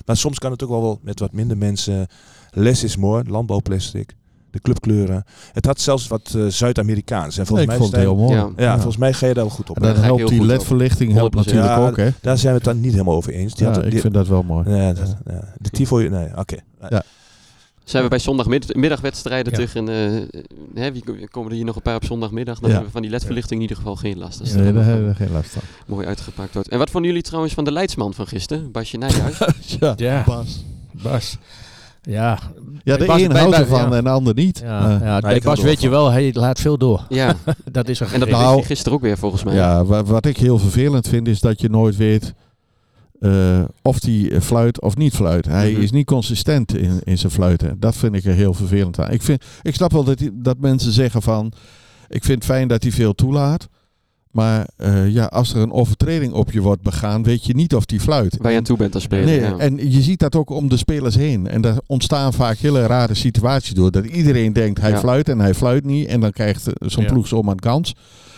[0.07, 2.07] Maar soms kan het ook wel wel met wat minder mensen.
[2.51, 4.15] Les is mooi, landbouwplastic,
[4.53, 5.25] de clubkleuren.
[5.53, 7.39] Het had zelfs wat eh, Zuid-Amerikaans.
[7.39, 8.53] En volgens ik mij vond het Stijn- heel mooi.
[8.57, 8.65] Ja.
[8.65, 9.77] Ja, volgens mij ga je daar wel goed op.
[9.77, 11.37] En dan helpt heel die ledverlichting helpt 100%.
[11.37, 12.11] natuurlijk Ja, ook, hè?
[12.21, 13.55] Daar zijn we het dan niet helemaal over eens.
[13.55, 14.71] Die Ja, had- ik vind dat wel mooi.
[14.71, 15.45] ja, dat- ja.
[15.59, 16.57] De tifo, nee, oké.
[16.89, 17.03] Ja.
[17.85, 19.59] Zijn we bij zondagmiddagwedstrijden Ja.
[19.59, 20.43] tegen, eh,
[20.83, 22.69] hè, wie komen er hier nog een paar op zondagmiddag, dan Ja.
[22.69, 24.41] hebben we van die ledverlichting in ieder geval geen last.
[24.41, 25.63] Is Nee, daar hebben we geen last van.
[25.87, 26.69] mooi uitgepakt wordt.
[26.69, 29.39] En wat vonden jullie trouwens van de leidsman van gisteren, Basje Nijhuis?
[29.81, 30.23] Ja, Ja.
[30.27, 30.65] Bas.
[31.03, 31.37] Bas.
[32.03, 32.39] Ja,
[32.85, 33.97] Ja, de een houdt ervan ja.
[33.97, 34.59] en de ander niet.
[34.65, 37.07] ja, Eh, ja bij Bas er weet je wel hij laat veel door.
[37.09, 37.37] ja,
[37.73, 39.55] Dat is een en dat Nou, hij gisteren ook weer volgens mij.
[39.55, 42.35] Ja, wa- wat ik heel vervelend vind is dat je nooit weet
[43.21, 45.47] eh, of hij eh, fluit of niet fluit.
[45.47, 45.81] Hij Mhm.
[45.81, 47.77] is niet consistent in, in zijn fluiten.
[47.81, 49.11] Dat vind ik er heel vervelend aan.
[49.11, 51.53] Ik, vind, ik snap wel dat, die- dat mensen zeggen van...
[52.09, 53.69] Ik vind het fijn dat hij veel toelaat.
[54.33, 57.85] Maar eh, ja, als er een overtreding op je wordt begaan, weet je niet of
[57.85, 58.37] die fluit.
[58.41, 59.25] Waar je aan toe bent als speler.
[59.25, 59.57] Nee, ja.
[59.57, 61.47] en je ziet dat ook om de spelers heen.
[61.49, 63.91] En daar ontstaan vaak hele rare situaties door.
[63.91, 64.99] Dat iedereen denkt hij Ja.
[64.99, 66.07] fluit en hij fluit niet.
[66.09, 67.13] En dan krijgt eh, zo'n Ja.
[67.13, 67.95] ploeg zomaar een kans.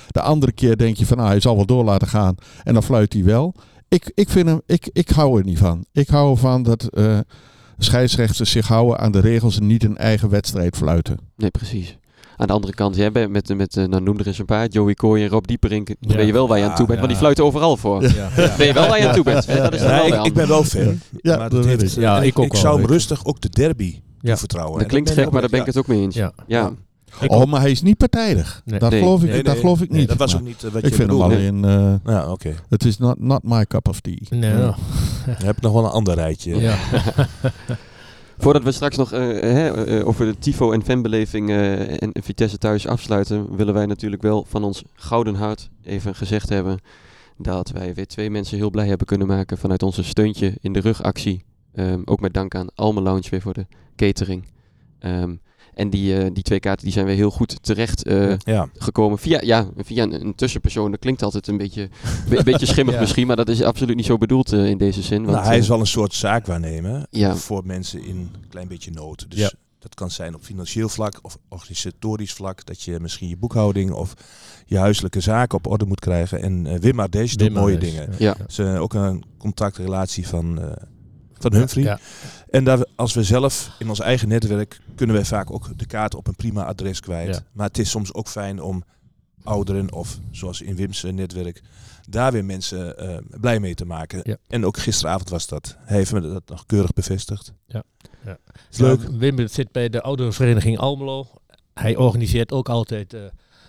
[0.08, 2.34] De andere keer denk je van nou, hij zal wel door laten gaan.
[2.64, 3.54] En dan fluit hij wel.
[3.88, 5.84] Ik, ik, vind hem, ik, ik hou er niet van.
[5.92, 7.18] Ik hou ervan dat eh,
[7.78, 11.18] scheidsrechters zich houden aan de regels en niet een eigen wedstrijd fluiten.
[11.36, 11.98] Nee, precies.
[12.36, 14.68] Aan de andere kant, jij bent met, met eh, nou noem er eens een paar,
[14.68, 16.16] Joey Kooi en Rob Dieperink, dan Ja.
[16.16, 18.02] weet je wel waar je aan toe bent, want die fluiten overal voor.
[18.02, 18.56] Ja, ja.
[18.56, 19.46] Weet je wel waar je aan toe bent?
[19.46, 21.00] Dat is wel ik, ben wel fan.
[21.22, 21.94] Ja, maar dat heeft.
[21.94, 22.92] Ja, ik ook ik zou hem je.
[22.92, 24.28] rustig ook de derby Ja.
[24.30, 24.78] toevertrouwen.
[24.78, 26.14] Dat klinkt gek, maar daar ben ik het ook mee eens.
[26.14, 26.32] Ja.
[26.46, 26.60] Ja.
[26.60, 26.72] Ja.
[27.20, 28.62] Ik Oh, maar hij is niet partijdig.
[28.64, 28.78] Nee.
[28.78, 29.00] Dat, Nee.
[29.00, 30.08] geloof ik, Nee, geloof ik nee, niet.
[30.08, 31.64] dat was ook niet eh, wat ik je vind hem alleen...
[31.64, 32.54] eh, Ja, oké.
[32.68, 34.16] het is not, not my cup of tea.
[34.30, 34.56] Nee, ja.
[34.56, 34.76] Dan
[35.44, 36.60] heb ik nog wel een ander rijtje.
[36.60, 36.74] Ja.
[38.38, 42.58] Voordat we straks nog eh, hè, eh, over de tifo en fanbeleving eh, en, Vitesse
[42.58, 46.78] thuis afsluiten, willen wij natuurlijk wel van ons gouden hart even gezegd hebben
[47.38, 50.80] dat wij weer twee mensen heel blij hebben kunnen maken vanuit onze steuntje in de
[50.80, 51.44] rugactie.
[51.72, 53.66] Ehm, ook met dank aan Alme Lounge weer voor de
[53.96, 54.44] catering.
[54.98, 55.34] Ehm,
[55.74, 58.68] en die, eh, die twee kaarten die zijn weer heel goed terecht eh, Ja.
[58.78, 60.90] gekomen via, ja, via een, een tussenpersoon.
[60.90, 61.88] Dat klinkt altijd een beetje,
[62.30, 63.00] een beetje schimmig Ja.
[63.00, 65.22] misschien, maar dat is absoluut niet zo bedoeld eh, in deze zin.
[65.22, 67.36] Want, Nou, hij is wel een soort zaakwaarnemer Ja.
[67.36, 69.26] voor mensen in een klein beetje nood.
[69.28, 69.50] Dus Ja.
[69.78, 72.66] dat kan zijn op financieel vlak of organisatorisch vlak.
[72.66, 74.14] Dat je misschien je boekhouding of
[74.66, 76.42] je huiselijke zaken op orde moet krijgen.
[76.42, 78.14] En eh Wim Ardèche doet Wim mooie Ardèche, dingen.
[78.18, 78.36] Ja.
[78.48, 80.72] Is eh, ook een contactrelatie van, eh
[81.50, 81.84] van Humphrey.
[81.84, 81.98] Ja.
[82.50, 86.14] En daar, als we zelf in ons eigen netwerk kunnen wij vaak ook de kaart
[86.14, 87.34] op een prima adres kwijt.
[87.34, 87.42] Ja.
[87.52, 88.84] Maar het is soms ook fijn om
[89.42, 91.62] ouderen of zoals in Wim's eh, netwerk
[92.08, 94.20] daar weer mensen eh, blij mee te maken.
[94.22, 94.36] Ja.
[94.48, 95.76] En ook gisteravond was dat.
[95.78, 97.52] Hij heeft me dat nog keurig bevestigd.
[97.66, 97.82] Ja.
[98.24, 98.38] Ja.
[98.76, 99.00] Leuk.
[99.00, 101.26] Ja, Wim zit bij de ouderenvereniging Almelo.
[101.74, 103.20] Hij organiseert ook altijd eh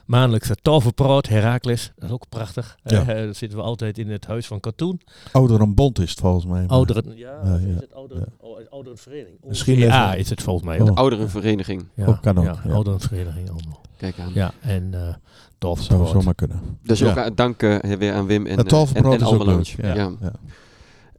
[0.06, 1.91] maandelijks het Torvenproot, Herakles.
[1.96, 2.78] Dat is ook prachtig.
[2.84, 3.00] Ja.
[3.08, 5.02] Eh, dan zitten we altijd in het huis van Katoen.
[5.32, 6.60] Ouderenbond is het volgens mij.
[6.62, 9.38] maar- Ouderen, ja, Ja, of ja, is het ouderen, oh, ouderenvereniging?
[9.48, 10.80] Misschien ja, even- is het volgens mij.
[10.82, 10.89] Oh.
[10.89, 10.98] ook.
[10.98, 11.88] ouderenvereniging.
[11.96, 12.74] Ja, Oh, kan ook, Ja, ja.
[12.74, 13.80] ouderenvereniging Almelo.
[13.98, 14.32] Kijk aan.
[14.34, 15.15] Ja, en eh Zou
[15.58, 16.10] Torvenproot.
[16.10, 16.60] zomaar kunnen.
[16.84, 17.10] Dus Ja.
[17.10, 20.18] ook aan- dank eh, weer aan Wim en, Het eh, en, en ook.
[20.22, 20.32] Ja.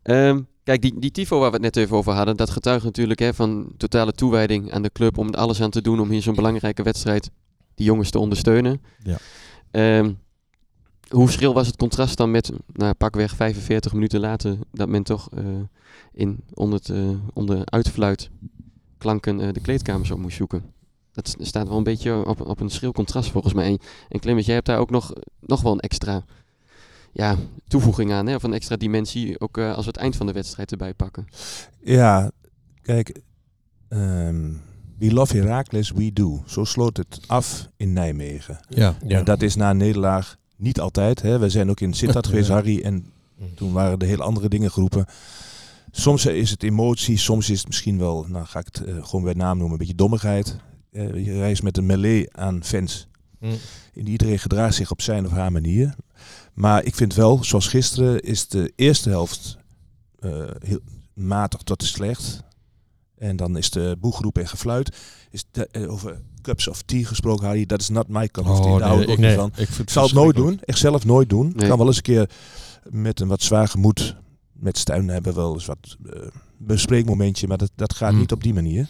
[0.02, 3.18] Ehm, kijk, die, die tifo waar we het net even over hadden, dat getuigt natuurlijk
[3.20, 6.22] hè, van totale toewijding aan de club om er alles aan te doen om hier
[6.22, 7.30] zo'n belangrijke wedstrijd
[7.76, 8.82] die jongens te ondersteunen.
[9.02, 9.18] Ja.
[9.70, 10.12] Ehm,
[11.08, 15.28] hoe schril was het contrast dan met, nou, pakweg 45 minuten later, dat men toch
[15.36, 15.44] eh,
[16.12, 18.30] in, onder, het, eh, onder uitfluit
[18.98, 20.74] klanken eh, de kleedkamers op moest zoeken?
[21.12, 23.78] Dat staat wel een beetje op, op een schril contrast volgens mij.
[24.08, 26.24] En, en jij hebt daar ook nog, nog wel een extra
[27.12, 27.36] ja,
[27.68, 28.34] toevoeging aan, hè?
[28.34, 31.26] of een extra dimensie, ook als we het eind van de wedstrijd erbij pakken.
[31.80, 32.30] Ja,
[32.82, 33.20] kijk.
[33.88, 34.54] ehm
[34.98, 36.42] we love Heracles, we do.
[36.46, 38.60] Zo sloot het af in Nijmegen.
[38.68, 38.96] Ja.
[39.06, 39.18] Ja.
[39.18, 41.22] En dat is na een nederlaag niet altijd.
[41.22, 41.38] Hè.
[41.38, 42.54] We zijn ook in Sittard geweest, Ja.
[42.54, 42.80] Harry.
[42.82, 43.12] En
[43.54, 45.06] toen waren er heel andere dingen geroepen.
[45.90, 49.24] Soms is het emotie, soms is het misschien wel, nou ga ik het eh, gewoon
[49.24, 50.56] bij naam noemen, een beetje dommigheid.
[50.92, 53.08] Eh, je reist met een melee aan fans.
[53.40, 53.54] Mm.
[53.94, 55.94] En iedereen gedraagt zich op zijn of haar manier.
[56.54, 59.58] Maar ik vind wel, zoals gisteren, is de eerste helft
[60.18, 60.80] eh, heel
[61.14, 62.42] matig tot slecht.
[63.18, 64.96] En dan is de boegroep en gefluit.
[65.30, 67.66] Is de, eh, over cups of tea gesproken, Harry.
[67.66, 68.70] Dat is not my cup of tea.
[68.72, 69.66] Oh, Daar hou ik ook nee, niet nee.
[69.66, 69.78] van.
[69.84, 70.60] Ik, zal het nooit doen.
[70.64, 71.44] Echt zelf nooit doen.
[71.54, 71.62] Nee.
[71.62, 72.30] Ik kan wel eens een keer
[72.90, 74.16] met een wat zwaar gemoed
[74.52, 76.20] met Stuin hebben wel eens wat eh,
[76.58, 78.18] bespreekmomentje, maar dat, dat gaat Hmm.
[78.18, 78.88] niet op die manier.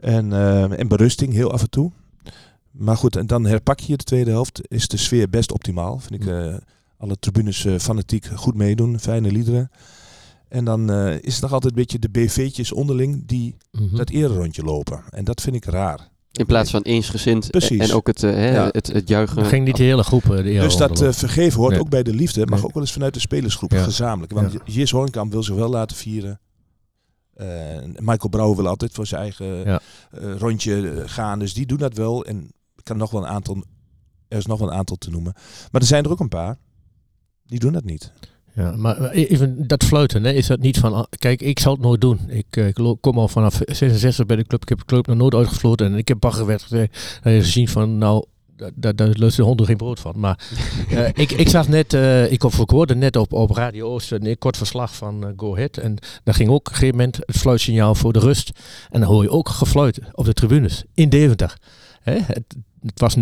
[0.00, 1.92] En, eh, en berusting heel af en toe.
[2.70, 4.60] Maar goed, en dan herpak je de tweede helft.
[4.68, 5.98] Is de sfeer best optimaal.
[5.98, 6.38] Vind ik, Hmm.
[6.38, 6.54] eh,
[6.98, 9.70] alle tribunes eh, fanatiek goed meedoen, fijne liederen.
[10.48, 13.96] En dan eh, is het nog altijd een beetje de BV'tjes onderling die Mhm.
[13.96, 15.02] dat ererondje lopen.
[15.10, 16.08] En dat vind ik raar.
[16.32, 17.88] In plaats van eensgezind Precies.
[17.88, 18.68] en ook het, eh, Ja.
[18.72, 19.36] het, het juichen.
[19.36, 21.80] Dan ging niet de hele groep eh, de eer Dus dat vergeven hoort Nee.
[21.80, 22.64] ook bij de liefde, mag Nee.
[22.68, 23.82] ook wel eens vanuit de spelersgroep Ja.
[23.82, 24.32] gezamenlijk.
[24.32, 24.58] Want Ja.
[24.64, 26.40] Jis Hoornkamp wil zich wel laten vieren.
[27.34, 27.46] Eh,
[27.98, 29.80] Michael Brouwer wil altijd voor zijn eigen Ja.
[30.10, 32.24] eh, rondje gaan, dus die doen dat wel.
[32.24, 32.42] En
[32.76, 33.64] ik kan nog wel een aantal,
[34.28, 35.32] er is nog wel een aantal te noemen.
[35.72, 36.56] Maar er zijn er ook een paar,
[37.46, 38.12] die doen dat niet.
[38.58, 40.94] Ja, maar eh, even dat fluiten, hè, is dat niet van...
[40.94, 42.20] ah, Kijk, ik zal het nooit doen.
[42.28, 44.62] Ik, eh, ik kom al vanaf 66 bij de club.
[44.62, 45.86] Ik heb de club nog nooit uitgefloten.
[45.86, 47.20] En ik heb baggerwet gezegd.
[47.22, 48.24] Dat je gezien van, nou,
[48.74, 50.14] daar- daar lust de honden geen brood van.
[50.16, 50.38] Maar
[50.90, 54.12] eh, ik, ik zag net, eh, ik, of, ik hoorde net op, op Radio Oost
[54.12, 55.76] een kort verslag van Go Ahead.
[55.76, 58.50] En daar ging ook op een gegeven moment het fluitsignaal voor de rust.
[58.90, 61.56] En dan hoor je ook gefluit op de tribunes in Deventer.
[62.02, 63.20] Hè, het, het was 0-0.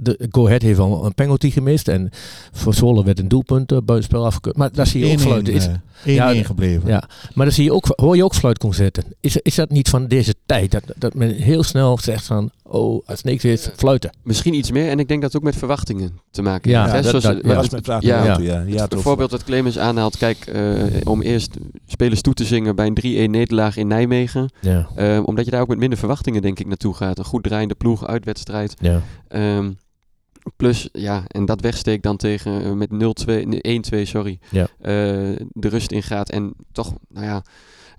[0.00, 1.88] De Go Ahead heeft al een penalty gemist.
[1.88, 2.10] En
[2.52, 4.56] voor Zwolle werd een doelpunt uh, buitenspel afgekeurd.
[4.56, 5.54] Maar daar zie je ook 1-1, fluiten.
[5.54, 5.70] Is, 1-1
[6.04, 6.88] Ja, gebleven.
[6.88, 9.04] ja, maar dan zie je ook, hoor je ook fluitconcerten.
[9.20, 10.70] Is, is dat niet van deze tijd?
[10.70, 14.10] Dat, dat men heel snel zegt van, oh, als niks is, fluiten.
[14.22, 14.88] Misschien iets meer.
[14.88, 17.12] En ik denk dat het ook met verwachtingen te maken Ja, heeft.
[17.12, 17.54] dat- dat- eh, ja.
[17.54, 18.02] Dat mijn vraag.
[18.02, 18.24] ja.
[18.24, 18.60] jou toe, ja.
[18.66, 21.56] Ja, het voorbeeld dat Clemens aanhaalt, kijk, eh, om eerst
[21.86, 24.50] spelers toe te zingen bij een 3-1 nederlaag in Nijmegen.
[24.60, 27.18] Ja, Eh, omdat je daar ook met minder verwachtingen, denk ik, naartoe gaat.
[27.18, 28.74] Een goed draaiende ploeg, uitwedstrijd.
[28.80, 29.00] ja.
[29.28, 29.70] Ehm,
[30.56, 34.38] plus, ja, en dat wegsteekt dan tegen eh, met 0-2, nee, 1-2, sorry.
[34.50, 34.62] Ja.
[34.80, 34.92] eh,
[35.52, 37.42] de rust ingaat en toch, nou ja,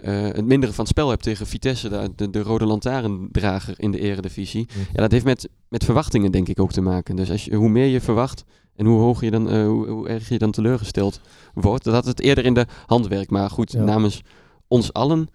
[0.03, 3.91] eh, het mindere van het spel hebt tegen Vitesse, de, de, de rode lantaarndrager in
[3.91, 4.67] de eredivisie.
[4.93, 7.15] Ja, dat heeft met, met verwachtingen denk ik ook te maken.
[7.15, 8.43] Dus als je, hoe meer je verwacht
[8.75, 11.19] en hoe hoger je dan, eh, hoe, hoe erg je dan teleurgesteld
[11.53, 13.29] wordt, dat het eerder in de hand werkt.
[13.31, 13.83] Maar goed, Ja.
[13.83, 14.21] namens
[14.67, 15.27] ons allen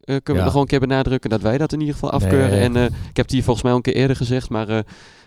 [0.00, 2.50] eh, kunnen we nog wel een keer benadrukken dat wij dat in ieder geval afkeuren.
[2.50, 2.60] Nee.
[2.60, 2.76] En
[3.08, 4.84] ik heb het hier volgens mij al een keer eerder gezegd, maar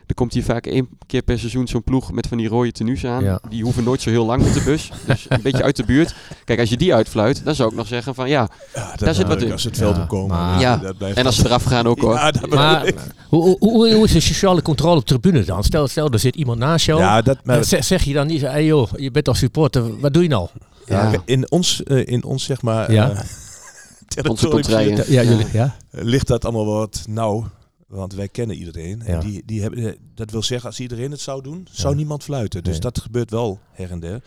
[0.07, 3.05] er komt hier vaak één keer per seizoen zo'n ploeg met van die rode tenues
[3.05, 3.23] aan.
[3.23, 3.39] Ja.
[3.49, 4.91] Die hoeven nooit zo heel lang met de bus.
[5.07, 6.15] Dus een beetje uit de buurt.
[6.45, 8.49] Kijk, als je die uitfluit, dan zou ik nog zeggen van ja.
[8.73, 9.51] Ja, dat Daar zit is wat leuk in.
[9.51, 10.37] Als ze het veld Ja, opkomen.
[10.37, 12.31] maar- Ja, dat blijft En als ze eraf gaan ook hoor.
[12.49, 12.91] Maar
[13.29, 15.63] hoe, hoe, hoe, hoe is de sociale controle op de tribune dan?
[15.63, 16.99] Stel, stel er zit iemand naast jou.
[16.99, 20.13] Ja, dat, maar zeg, zeg je dan niet, hey joh, je bent als supporter, wat
[20.13, 20.47] doe je nou?
[20.85, 21.21] ja, Ja.
[21.25, 23.11] in, ons, eh, in ons, zeg maar, Ja.
[23.11, 23.19] eh,
[24.29, 24.63] Onze.
[25.07, 25.75] Ja, jullie, ja?
[25.91, 27.47] ligt dat allemaal wat nauw.
[27.87, 29.01] Want wij kennen iedereen.
[29.05, 29.13] Ja.
[29.13, 31.97] En die, die hebben, eh, dat wil zeggen, als iedereen het zou doen, zou Ja.
[31.99, 32.63] niemand fluiten.
[32.63, 32.81] Dus Nee.
[32.81, 34.23] dat gebeurt wel her en der.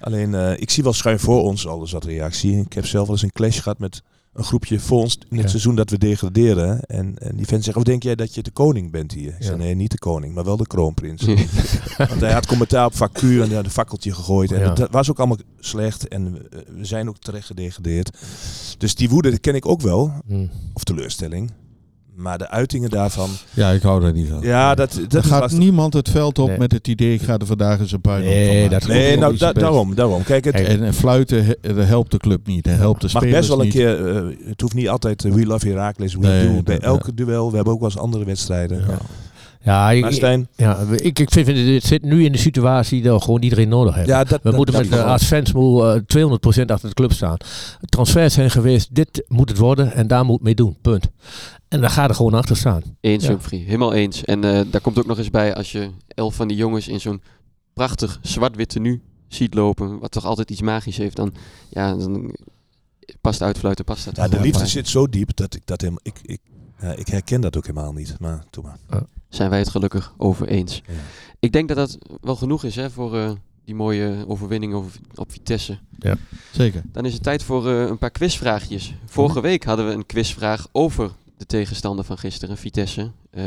[0.00, 2.56] Alleen, eh, ik zie wel schuin voor ons alles wat reactie.
[2.60, 5.40] Ik heb zelf wel eens een clash gehad met een groepje voor ons in het
[5.42, 5.48] Ja.
[5.48, 6.80] seizoen dat we degraderen.
[6.82, 9.36] En, en die vent zegt, of denk jij dat je de koning bent hier?
[9.38, 11.22] Ik nee, niet de koning, maar wel de kroonprins.
[11.96, 14.52] Want hij had commentaar op vacuur en had een fakkeltje gegooid.
[14.52, 16.08] En dat was ook allemaal slecht.
[16.08, 18.18] En we, we zijn ook terecht gedegradeerd.
[18.78, 20.12] Dus die woede ken ik ook wel.
[20.26, 20.46] Hm.
[20.72, 21.50] Of teleurstelling.
[22.16, 23.30] Maar de uitingen daarvan...
[23.50, 24.38] Ja, ik hou daar niet van.
[24.42, 25.58] Ja, dat, dat er gaat lastig.
[25.58, 26.58] niemand het veld op Nee.
[26.58, 28.70] met het idee, ik ga er vandaag eens een puin Nee, op van maken.
[28.78, 30.22] dat Nee, nou, da- daarom, daarom.
[30.22, 32.64] Kijk, het En, en fluiten he- dat helpt de club niet.
[32.64, 33.74] Dat helpt de mag spelers best wel een niet.
[33.74, 34.16] keer...
[34.16, 36.14] eh, het hoeft niet altijd eh, We Love Heracles.
[36.14, 37.48] We Nee, do bij elke duel.
[37.50, 38.78] We hebben ook wel eens andere wedstrijden.
[38.88, 38.98] Ja.
[39.64, 40.48] Ja, ik, Stijn...
[40.56, 44.06] ja, ik, ik vind, het zit nu in de situatie dat gewoon iedereen nodig.
[44.06, 46.94] Ja, dat, We dat- moeten dat met, eh, als fans moet, eh, 200% achter de
[46.94, 47.36] club staan.
[47.80, 50.76] Transfers zijn geweest, dit moet het worden en daar moet mee doen.
[50.80, 51.08] Punt.
[51.68, 52.82] En daar gaat er gewoon achter staan.
[53.00, 53.28] Eens, Ja.
[53.30, 53.58] Humphrey.
[53.58, 54.24] Helemaal eens.
[54.24, 57.00] En eh, daar komt ook nog eens bij als je elf van die jongens in
[57.00, 57.22] zo'n
[57.72, 61.34] prachtig zwart-wit tenue ziet lopen, wat toch altijd iets magisch heeft, dan,
[61.68, 62.34] ja, dan
[63.20, 64.16] past uitfluiten, past dat.
[64.16, 66.02] Ja, de liefde zit zo diep dat ik dat helemaal...
[66.02, 66.40] Ik, ik,
[66.96, 68.16] ik herken dat ook helemaal niet.
[68.18, 69.02] Maar doe maar.
[69.34, 70.82] Zijn wij het gelukkig over eens.
[70.86, 70.92] Ja.
[71.38, 73.30] Ik denk dat dat wel genoeg is hè, voor eh,
[73.64, 75.78] die mooie overwinning over, op Vitesse.
[76.52, 76.82] Zeker.
[76.92, 78.94] Dan is het tijd voor eh, een paar quizvraagjes.
[79.04, 83.10] Vorige week hadden we een quizvraag over de tegenstander van gisteren, Vitesse.
[83.30, 83.44] Eh,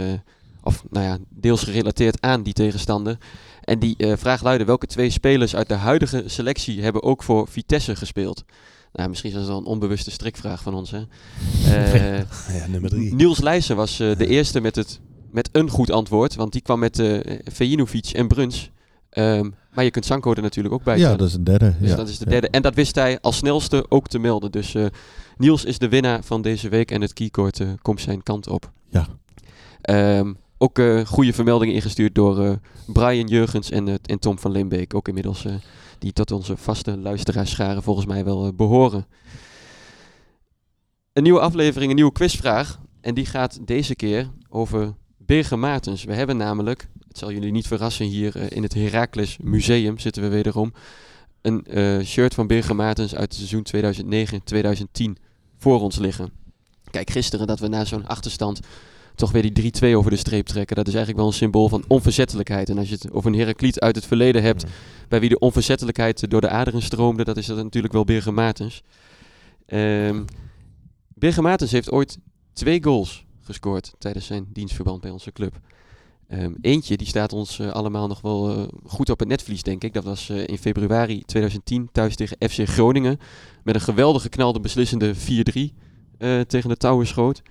[0.63, 3.17] of nou ja, deels gerelateerd aan die tegenstander.
[3.61, 7.95] En die vraag luidde: welke twee spelers uit de huidige selectie hebben ook voor Vitesse
[7.95, 8.43] gespeeld?
[8.93, 10.91] Nou, misschien is dat wel een onbewuste strikvraag van ons.
[10.91, 10.99] Hè?
[12.57, 13.13] Ja, nummer drie.
[13.13, 14.99] Niels Leijsen was de eerste met, het,
[15.31, 16.35] met een goed antwoord.
[16.35, 18.71] Want die kwam met eh Vejinovic en Bruns.
[19.09, 21.75] Ehm, maar je kunt Sanko er natuurlijk ook bij Ja, dat is een derde.
[21.79, 21.95] Dus ja.
[21.95, 22.31] dat is de Ja.
[22.31, 22.49] derde.
[22.49, 24.51] En dat wist hij als snelste ook te melden.
[24.51, 24.85] Dus eh,
[25.37, 28.71] Niels is de winnaar van deze week en het keycord eh, komt zijn kant op.
[28.89, 29.07] Ja.
[29.81, 34.93] Ehm, ook goede vermeldingen ingestuurd door Brian Jurgens en, en Tom van Limbeek.
[34.93, 35.45] Ook inmiddels
[35.99, 39.05] die tot onze vaste luisteraarscharen volgens mij wel eh, behoren.
[41.13, 42.79] Een nieuwe aflevering, een nieuwe quizvraag.
[43.01, 44.93] En die gaat deze keer over
[45.27, 46.03] Birger Maartens.
[46.03, 50.21] We hebben namelijk, het zal jullie niet verrassen, hier eh, in het Heracles Museum zitten
[50.21, 50.73] we wederom.
[51.41, 55.21] Een eh, shirt van Birger Maartens uit het seizoen 2009-2010
[55.57, 56.31] voor ons liggen.
[56.91, 58.59] Kijk, gisteren dat we na zo'n achterstand
[59.15, 60.75] toch weer die 3-2 over de streep trekken.
[60.75, 62.69] Dat is eigenlijk wel een symbool van onverzettelijkheid.
[62.69, 64.65] En als je het over een Herakliet uit het verleden hebt,
[65.07, 68.83] bij wie de onverzettelijkheid door de aderen stroomde, dat is dat natuurlijk wel Birger Maartens.
[69.65, 70.23] Ehm
[71.13, 72.17] Birger Maartens heeft ooit
[72.53, 75.59] twee goals gescoord tijdens zijn dienstverband bij onze club.
[76.27, 79.83] Ehm, eentje, die staat ons eh, allemaal nog wel eh, goed op het netvlies, denk
[79.83, 79.93] ik.
[79.93, 83.19] Dat was eh, in februari 2010 thuis tegen FC Groningen.
[83.63, 85.19] Met een geweldige knalde beslissende 4-3
[86.17, 87.41] eh, tegen de touwen schoot.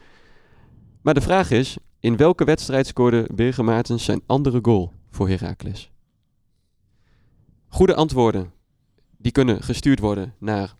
[1.02, 5.90] Maar de vraag is, in welke wedstrijd scoorde Birger Maartens zijn andere goal voor Heracles?
[7.68, 8.52] Goede antwoorden,
[9.18, 10.76] die kunnen gestuurd worden naar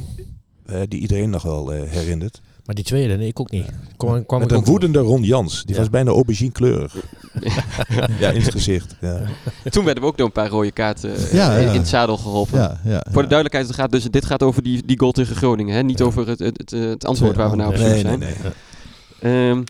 [0.88, 2.40] die iedereen nog wel eh, herinnert.
[2.66, 3.66] Maar die tweede, nee, ik ook niet.
[3.96, 5.64] Kwam Met ik een woedende Ron Jans.
[5.64, 5.80] Die Ja.
[5.80, 6.94] was bijna aubergine kleurig.
[8.20, 8.96] ja, in het gezicht.
[9.00, 9.20] Ja.
[9.70, 11.70] Toen werden we ook door een paar rode kaarten eh, Ja, ja.
[11.70, 12.58] in het zadel geholpen.
[12.58, 15.36] Ja, ja, Voor de duidelijkheid, het gaat dus, dit gaat over die, die goal tegen
[15.36, 15.74] Groningen.
[15.74, 15.82] Hè?
[15.82, 18.18] Niet over het, het, het, eh, het antwoord waar we nou op zoek Nee, zijn.
[18.18, 18.34] nee,
[19.22, 19.48] nee.
[19.50, 19.62] Ehm,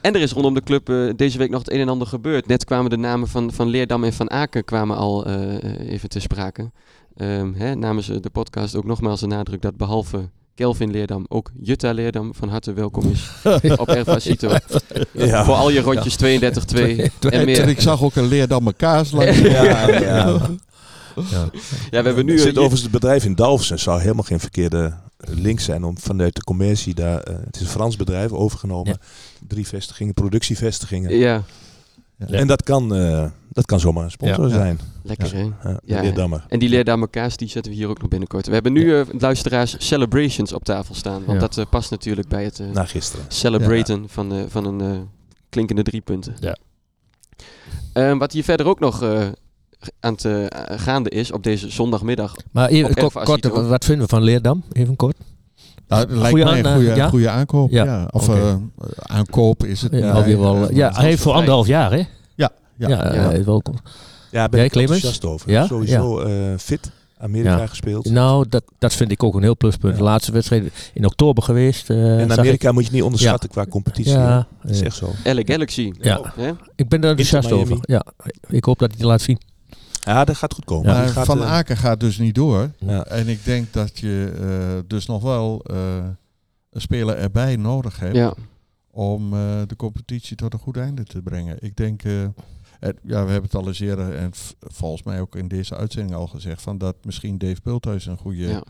[0.00, 2.46] en er is rondom de club eh, deze week nog het een en ander gebeurd.
[2.46, 6.20] Net kwamen de namen van, van Leerdam en Van Aken kwamen al eh, even te
[6.20, 6.70] sprake.
[7.16, 11.92] Ehm, hè, namens de podcast ook nogmaals de nadruk dat behalve Kelvin Leerdam ook Jutta
[11.92, 13.30] Leerdam van harte welkom is
[13.76, 14.56] op Ervasito.
[15.12, 15.44] Ja.
[15.44, 17.68] Voor al je rondjes 32-2 en En meer.
[17.68, 19.38] ik zag ook een leerdamme kaas langs.
[19.38, 20.40] Ja, ja.
[21.30, 21.50] Ja.
[21.90, 22.32] Ja, we hebben nu...
[22.32, 23.78] Er eh, zit overigens het bedrijf in Dalfsen.
[23.78, 27.20] zou helemaal geen verkeerde link zijn om vanuit de commercie daar...
[27.20, 28.98] eh, het is een Frans bedrijf, overgenomen.
[29.48, 31.16] Drie vestigingen, productievestigingen.
[31.16, 31.42] ja,
[32.30, 34.54] En dat kan, eh, dat kan zomaar een sponsor Ja.
[34.54, 34.78] zijn.
[35.04, 35.40] lekker hè.
[35.42, 35.78] Ja, Ja.
[35.84, 36.00] ja.
[36.00, 36.44] Leerdammer.
[36.48, 38.46] En die Leerdammer kaas, die zetten we hier ook nog binnenkort.
[38.46, 41.24] We hebben nu, eh, luisteraars, celebrations op tafel staan.
[41.24, 41.46] Want Ja.
[41.46, 43.24] dat eh, past natuurlijk bij het eh, Na gisteren.
[43.28, 44.98] celebraten van, eh, van een eh,
[45.48, 46.34] klinkende drie punten.
[46.40, 46.56] Ja.
[47.92, 49.28] Ehm, wat hier verder ook nog eh,
[50.00, 50.26] aan het
[50.80, 52.34] gaande is op deze zondagmiddag.
[52.52, 54.62] Maar even kort, kort, wat vinden we van Leerdam?
[54.72, 55.16] Even kort.
[55.92, 57.08] Nou, het lijkt Goeie mij een goede, ja?
[57.08, 57.70] goede aankoop.
[57.70, 57.84] Ja.
[57.84, 58.08] Ja.
[58.10, 58.54] Of eh,
[59.02, 59.92] aankoop is het.
[59.92, 61.96] Ja, alweer wel, ja, hij heeft voor anderhalf jaar, hè?
[61.96, 62.88] Ja, ja.
[62.88, 63.30] Ja, Ja.
[63.32, 63.62] eh, wel,
[64.30, 64.92] Ja, ben Jij, ik Clemens?
[64.94, 65.50] enthousiast over.
[65.50, 65.66] Ja?
[65.66, 66.90] Sowieso eh, fit.
[67.18, 67.66] Amerika Ja.
[67.66, 68.10] gespeeld.
[68.10, 69.92] nou, dat, dat vind ik ook een heel pluspunt.
[69.92, 69.98] Ja.
[69.98, 71.90] De laatste wedstrijd in oktober geweest.
[71.90, 74.12] eh, en Amerika moet je niet onderschatten qua competitie.
[74.12, 75.10] Ja, Dat is echt zo.
[75.24, 75.92] LA Galaxy.
[76.00, 76.32] Ja.
[76.36, 76.50] Hè?
[76.76, 77.78] ik ben er enthousiast over.
[77.80, 78.04] Ja,
[78.48, 79.38] ik hoop dat hij het laat zien.
[80.06, 80.86] Ja, dat gaat goed komen.
[80.92, 82.70] Maar Die gaat, Van eh, Aken gaat dus niet door.
[82.78, 83.04] Ja.
[83.04, 85.76] En ik denk dat je eh, dus nog wel eh,
[86.70, 88.34] een speler erbij nodig hebt Ja.
[88.90, 91.56] om eh, de competitie tot een goed einde te brengen.
[91.60, 92.12] Ik denk, eh,
[92.80, 96.14] het- ja, we hebben het al eens eerder en volgens mij ook in deze uitzending
[96.16, 98.62] al gezegd, van dat misschien Dave Bulthuis een goede ja.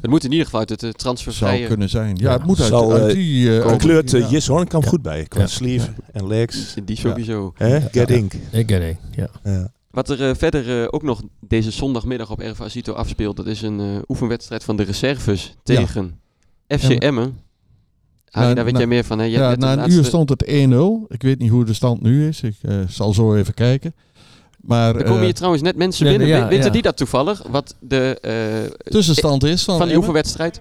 [0.00, 2.16] Het moet in ieder geval uit het eh, zou kunnen zijn.
[2.16, 2.32] Ja, Ja.
[2.36, 3.60] het moet uit, Zal, uit die...
[3.62, 4.90] eh, kleurt uh, Jis Hornkamp Ja.
[4.90, 5.24] goed bij.
[5.24, 5.46] Qua Ja.
[5.46, 6.74] sleeve en legs.
[6.84, 7.52] Die sowieso.
[7.54, 7.80] Hè?
[7.80, 8.32] Get ink.
[8.50, 8.96] Ik ken het,
[9.42, 9.70] ja.
[9.90, 9.94] Ja.
[10.04, 13.62] Wat er eh, verder eh, ook nog deze zondagmiddag op Erva Asito afspeelt, dat is
[13.62, 16.20] een eh, oefenwedstrijd van de reserves tegen
[16.68, 16.98] FC Ja.
[16.98, 17.38] Emmen.
[18.30, 19.24] Harry, Nou, daar weet nou, jij meer van, hè?
[19.24, 21.06] Ja, na een laatste- uur stond het 1-0.
[21.08, 22.40] Ik weet niet hoe de stand nu is.
[22.42, 23.94] Ik eh, zal zo even kijken.
[24.60, 26.26] Maar Er komen hier trouwens net mensen binnen.
[26.28, 26.70] ja, Weten ja.
[26.70, 27.42] die dat toevallig?
[27.50, 30.60] Wat de eh, tussenstand is van, van die oefenwedstrijd?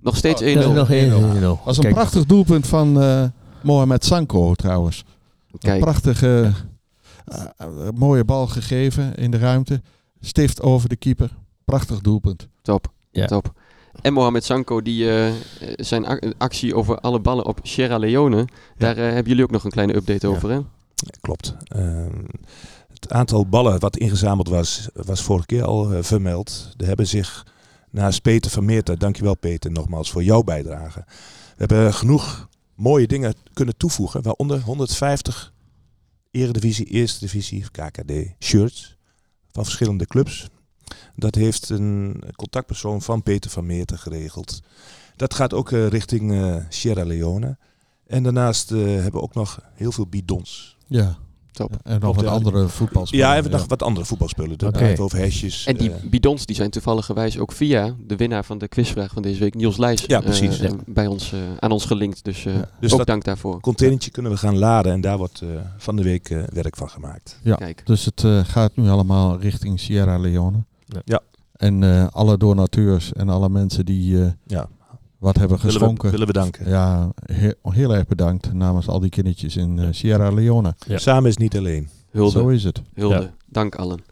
[0.00, 0.44] Nog steeds 1-0.
[0.46, 1.14] Oh, Ja, nog één, 1-0.
[1.14, 1.64] 1-0.
[1.64, 3.24] was een Kijk, prachtig doelpunt van eh
[3.62, 5.04] Mohamed Sanko trouwens.
[5.52, 6.52] Een Kijk, prachtige,
[7.24, 9.82] eh, eh, mooie bal gegeven in de ruimte.
[10.20, 11.36] Stift over de keeper.
[11.64, 12.48] Prachtig doelpunt.
[12.62, 12.92] top.
[13.10, 13.26] Ja.
[13.26, 13.52] top.
[14.02, 15.32] En Mohamed Sanko, die eh,
[15.76, 18.44] zijn ac- actie over alle ballen op Sierra Leone.
[18.76, 20.32] Daar hebben jullie ook nog een kleine update Ja.
[20.34, 20.60] over, hè?
[21.20, 21.54] Klopt.
[21.64, 22.24] Ehm,
[22.92, 26.74] het aantal ballen wat ingezameld was, was vorige keer al vermeld.
[26.76, 27.46] Er hebben zich
[27.90, 31.04] naast Peter van Meerter, dankjewel Peter nogmaals voor jouw bijdrage.
[31.06, 35.52] We hebben genoeg mooie dingen kunnen toevoegen, waaronder 150
[36.34, 38.96] Eredivisie, Eerste Divisie, KKD shirts
[39.52, 40.48] van verschillende clubs.
[41.16, 44.62] Dat heeft een contactpersoon van Peter van Meerter geregeld.
[45.16, 47.56] Dat gaat ook eh, richting eh, Sierra Leone.
[48.06, 50.76] En daarnaast eh, hebben we ook nog heel veel bidons.
[50.86, 51.18] Ja.
[51.54, 51.76] Top.
[51.82, 53.26] En nog wat andere voetbalspelers.
[53.28, 54.58] Ja, en we nog wat andere voetbalspullen.
[54.58, 55.66] Dat gaat over hesjes.
[55.66, 59.12] En die eh, bidons die zijn toevallig gewijs ook via de winnaar van de quizvraag
[59.12, 60.58] van deze week, Niels Leijs, Ja, precies.
[60.60, 62.24] eh, bij ons, eh, aan ons gelinkt.
[62.24, 62.68] Dus, eh, Ja.
[62.80, 63.60] Dus ook dat- dank daarvoor.
[63.60, 67.38] containertje kunnen we gaan laden en daar wordt eh, van de week werk van gemaakt.
[67.42, 67.54] Ja.
[67.54, 67.82] Kijk.
[67.86, 70.58] Dus het eh, gaat nu allemaal richting Sierra Leone.
[70.86, 71.00] Ja.
[71.04, 71.20] Ja.
[71.54, 74.68] En eh, alle donateurs en alle mensen die eh, Ja,
[75.24, 76.10] wat hebben willen we, geschonken.
[76.10, 76.68] willen we danken.
[76.68, 80.74] Ja, he- heel erg bedankt namens al die kindertjes in eh, Sierra Leone.
[80.86, 80.98] Ja.
[80.98, 81.88] Samen is niet alleen.
[82.10, 82.30] Hulde.
[82.30, 82.82] Zo is het.
[82.94, 83.14] Hulde.
[83.14, 83.34] Ja.
[83.46, 84.04] Dank allen.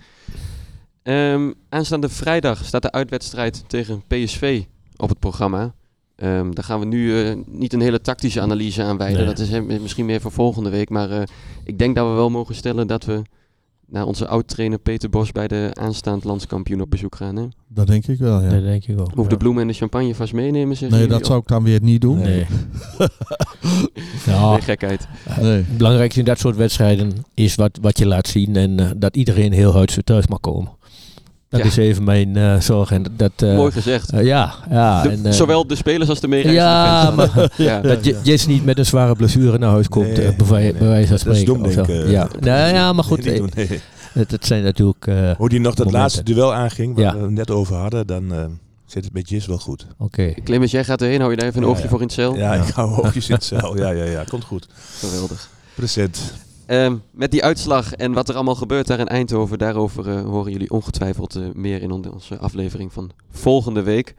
[1.02, 4.62] Ehm, aanstaande vrijdag staat de uitwedstrijd tegen PSV
[4.96, 5.74] op het programma.
[6.16, 9.16] Ehm, daar gaan we nu eh, niet een hele tactische analyse aan wijden.
[9.16, 9.34] Nee.
[9.34, 10.88] Dat is misschien meer voor volgende week.
[10.90, 11.22] Maar eh,
[11.64, 13.22] ik denk dat we wel mogen stellen dat we
[13.86, 17.36] naar onze oud-trainer Peter Bos bij de aanstaand landskampioen op bezoek gaan.
[17.36, 17.46] Hè?
[17.68, 18.48] Dat denk ik wel, ja.
[18.50, 19.10] Dat denk ik ook.
[19.14, 19.30] Hoef ja.
[19.30, 22.00] de bloemen en de champagne vast meenemen, zeg Nee, dat zou ik dan weer niet
[22.00, 22.18] doen.
[22.18, 22.46] Nee.
[24.26, 25.08] ja, Nee, gekheid.
[25.40, 25.52] Nee.
[25.52, 29.16] het belangrijkste in dat soort wedstrijden is wat, wat je laat zien en eh, dat
[29.16, 30.70] iedereen heel huids thuis mag komen.
[31.52, 31.66] Dat Ja.
[31.66, 32.90] is even mijn eh, zorg.
[32.90, 34.10] En dat, eh, Mooi gezegd.
[34.12, 35.02] eh, ja, ja.
[35.02, 38.78] De- en, eh, zowel de spelers als de meereizende Ja, maar dat je, niet met
[38.78, 41.66] een zware blessure naar huis komt, Nee, bij, nee, bij wijze van dat is dom,
[42.08, 42.28] ja.
[42.40, 43.80] Nou, ja, maar goed, Nee, niet doen, nee.
[44.12, 45.06] het, het zijn natuurlijk...
[45.06, 46.00] eh, Hoe die nog dat Momenten.
[46.00, 47.14] laatste duel aanging, waar Ja.
[47.16, 48.44] we het net over hadden, dan eh,
[48.86, 49.86] zit het met Jis wel goed.
[49.98, 50.34] Oké.
[50.44, 51.18] Clemens, jij gaat erheen.
[51.18, 51.88] Hou je daar even een Ja, oogje ja.
[51.90, 52.36] voor in het cel?
[52.36, 53.76] Ja, ik hou oogjes in het cel.
[53.76, 54.66] Ja, ja, ja, komt goed.
[54.98, 55.48] Geweldig.
[55.74, 56.18] Present.
[56.72, 60.52] Ehm, met die uitslag en wat er allemaal gebeurt daar in Eindhoven, daarover eh, horen
[60.52, 64.14] jullie ongetwijfeld eh, meer in on- onze aflevering van volgende week.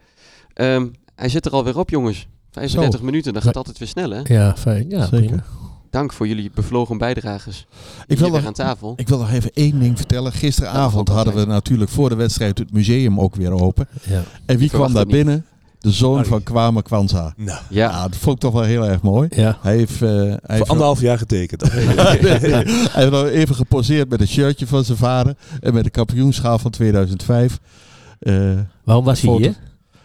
[0.53, 2.27] Ehm, hij zit er alweer op, jongens.
[2.51, 4.21] 35 minuten, dat gaat altijd weer snel, hè?
[4.23, 4.89] Ja, fijn.
[4.89, 5.25] Ja, Zeker.
[5.25, 5.43] prima.
[5.89, 7.67] Dank voor jullie bevlogen bijdrages.
[8.07, 8.93] Ik wil nog- aan tafel.
[8.95, 10.31] Ik wil nog even één ding vertellen.
[10.31, 13.87] Gisteravond hadden we natuurlijk voor de wedstrijd het museum ook weer open.
[14.03, 14.23] Ja.
[14.45, 15.45] En wie kwam daar binnen?
[15.83, 17.33] De zoon van Kwame Kwanza.
[17.37, 19.27] Nou, Ja, Ja, dat vond ik toch wel heel erg mooi.
[19.35, 19.57] Ja.
[19.61, 21.61] Hij heeft, eh, hij voor heeft anderhalf jaar getekend.
[21.71, 25.35] hij heeft nog even geposeerd met een shirtje van zijn vader.
[25.59, 27.59] En met de kampioenschaal van 2005.
[28.19, 28.51] Eh,
[28.83, 29.43] Waarom was hij Foto.
[29.43, 29.55] hier?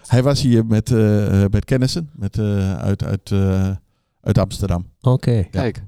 [0.07, 3.69] hij was hier met, eh, met kennissen met, eh, uit, uit, eh,
[4.23, 4.87] uit Amsterdam.
[5.01, 5.47] Oké.
[5.51, 5.83] kijk.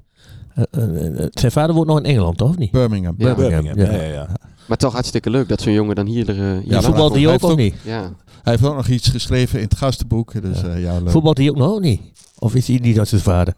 [1.31, 2.49] Zijn vader woont nog in Engeland, toch?
[2.49, 2.71] Of niet?
[2.71, 3.15] Birmingham.
[3.17, 3.35] Ja.
[3.35, 3.77] Birmingham.
[3.79, 3.85] ja.
[3.91, 4.27] Ja, ja, ja.
[4.67, 6.25] Maar toch hartstikke leuk dat zo'n jongen dan hier...
[6.31, 6.35] Hier
[6.65, 7.75] Ja, hij hij ook of ook- niet?
[7.83, 8.11] Ja,
[8.43, 10.41] Hij heeft ook nog iets geschreven in het gastenboek.
[10.41, 10.73] Dus, ja.
[10.75, 11.09] ja, leuk.
[11.09, 12.01] Voetbalt hij ook nog niet?
[12.39, 13.53] Of is hij niet als zijn vader?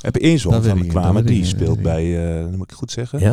[0.00, 2.56] Heb je één zoon Dat van dat kwamen, die dat speelt ik bij, eh, dat
[2.56, 3.20] moet ik goed zeggen.
[3.20, 3.32] Ja?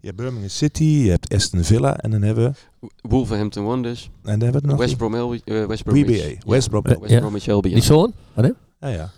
[0.00, 4.02] Je hebt Birmingham City, je hebt Aston Villa en dan hebben we, Wolverhampton Wonders.
[4.02, 4.78] en dan hebben we het nog.
[4.78, 6.24] West, Bromwell, eh, West Bromwich.
[6.38, 7.18] WBA, West Brom- Ja, West Ja.
[7.20, 7.74] Bromwich Albion.
[7.74, 8.12] Die zoon?
[8.34, 8.50] Wat, hè?
[8.88, 9.10] Ja, ja.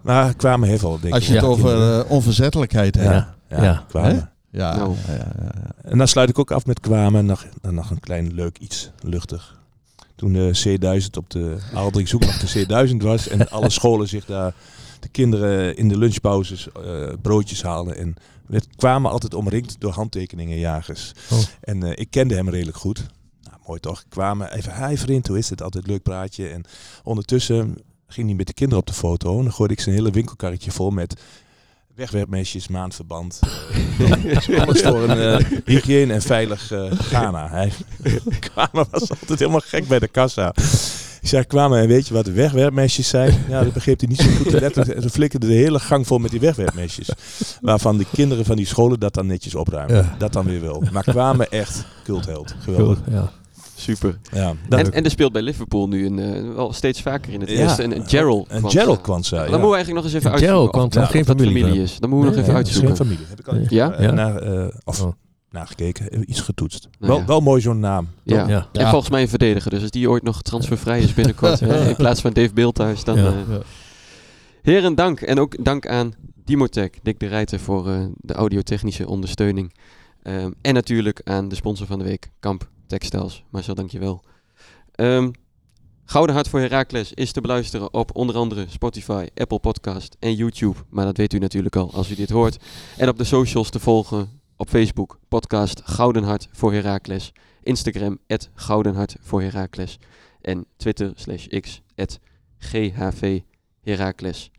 [0.00, 3.08] Maar kwamen heeft al, denk Als je het ja, over eh, onverzettelijkheid hebt.
[3.10, 3.34] Ja.
[3.48, 3.84] ja, ja.
[3.88, 4.30] kwamen.
[4.50, 4.94] Ja, Nou.
[5.06, 5.90] ja, ja, ja, ja.
[5.90, 7.26] En dan sluit ik ook af met kwamen.
[7.26, 9.59] Nog, dan nog een klein leuk iets, luchtig.
[10.20, 14.24] Toen de C1000 op de Aldrik zoek naar de C1000 was en alle scholen zich
[14.24, 14.54] daar,
[15.00, 17.96] de kinderen in de lunchpauzes eh, broodjes haalden.
[17.96, 18.14] En
[18.46, 21.12] we kwamen altijd omringd door handtekeningenjagers.
[21.30, 21.38] Oh.
[21.60, 23.06] En eh, ik kende hem redelijk goed.
[23.42, 24.04] Nou, mooi toch?
[24.08, 25.62] Kwamen even, hi vriend, hoe is het?
[25.62, 26.48] Altijd leuk praatje.
[26.48, 26.64] En
[27.04, 29.36] ondertussen ging hij met de kinderen op de foto.
[29.38, 31.20] En dan gooide ik zijn hele winkelkarretje vol met
[32.00, 33.40] wegwerpmesjes, maandverband.
[33.98, 37.48] eh, alles voor een eh, hygiëne en veilig eh Ghana.
[37.50, 37.72] Hij
[38.50, 40.54] kwamen was altijd helemaal gek bij de kassa.
[41.20, 43.44] Ik zei, kwamen en weet je wat de wegwerpmesjes zijn?
[43.48, 44.52] Ja, dat begreep hij niet zo goed.
[44.52, 47.10] Letterlijk, en ze flikkerden de hele gang vol met die wegwerpmesjes.
[47.60, 49.96] Waarvan de kinderen van die scholen dat dan netjes opruimen.
[49.96, 50.14] Ja.
[50.18, 50.82] Dat dan weer wel.
[50.92, 52.54] Maar kwamen echt cultheld.
[52.58, 52.98] Geweldig.
[53.10, 53.32] Ja.
[53.80, 54.18] Super.
[54.32, 57.50] Ja, En, en er speelt bij Liverpool nu een, eh, wel steeds vaker in het
[57.50, 57.56] Ja.
[57.56, 57.82] eerste.
[57.82, 58.48] Een, een Gerald.
[58.48, 58.70] En.
[58.70, 59.50] Gerald Kwanza, Dan ja.
[59.50, 60.78] moeten we eigenlijk nog eens even Gerald uitzoeken.
[60.90, 61.98] Kwanza, of geen dat familie is.
[61.98, 62.96] Dan moeten we nog even is geen uitzoeken.
[62.96, 63.24] familie.
[63.28, 63.92] Heb ik al Ja?
[63.92, 64.10] eh, Ja?
[64.10, 65.12] Naar, eh, of, Oh.
[65.50, 66.30] nagekeken.
[66.30, 66.88] Iets getoetst.
[66.98, 67.26] Nou wel, ja.
[67.26, 68.08] wel mooi zo'n naam.
[68.22, 68.48] Ja.
[68.48, 68.68] Ja.
[68.72, 69.70] En volgens mij een verdediger.
[69.70, 71.60] Dus als die ooit nog transfervrij is binnenkort.
[71.88, 73.04] in plaats van Dave Beeldhuis.
[73.04, 73.26] Dan, Ja.
[73.26, 73.56] eh,
[74.62, 75.20] Heren, dank.
[75.20, 76.12] En ook dank aan
[76.44, 79.72] Dimotech, Dick de Rijter, voor eh, de audiotechnische ondersteuning.
[80.22, 83.44] Ehm, en natuurlijk aan de sponsor van de week, Kamp Textiles.
[83.50, 84.24] Marcel, dankjewel.
[84.92, 85.30] Ehm
[86.04, 90.76] Gouden Hart voor Herakles is te beluisteren op onder andere Spotify, Apple Podcast en YouTube.
[90.88, 92.64] Maar dat weet u natuurlijk al als u dit hoort.
[92.96, 97.32] En op de socials te volgen op Facebook, podcast Gouden Hart voor Herakles.
[97.62, 98.18] Instagram,
[98.54, 99.98] Gouden Hart voor Herakles.
[100.40, 101.80] En Twitter slash X,
[102.58, 103.40] GHV
[103.82, 104.50] Herakles.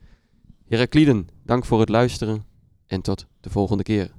[0.67, 2.45] Herakliden, dank voor het luisteren
[2.87, 4.11] en tot de volgende keer.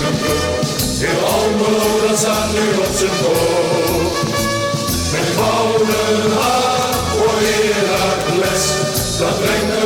[0.00, 0.14] zijn.
[0.98, 4.12] Heel Almelo, dat staat nu op zijn kop.
[5.12, 8.64] Met gouden haar voor Herakles,
[9.18, 9.79] dat brengt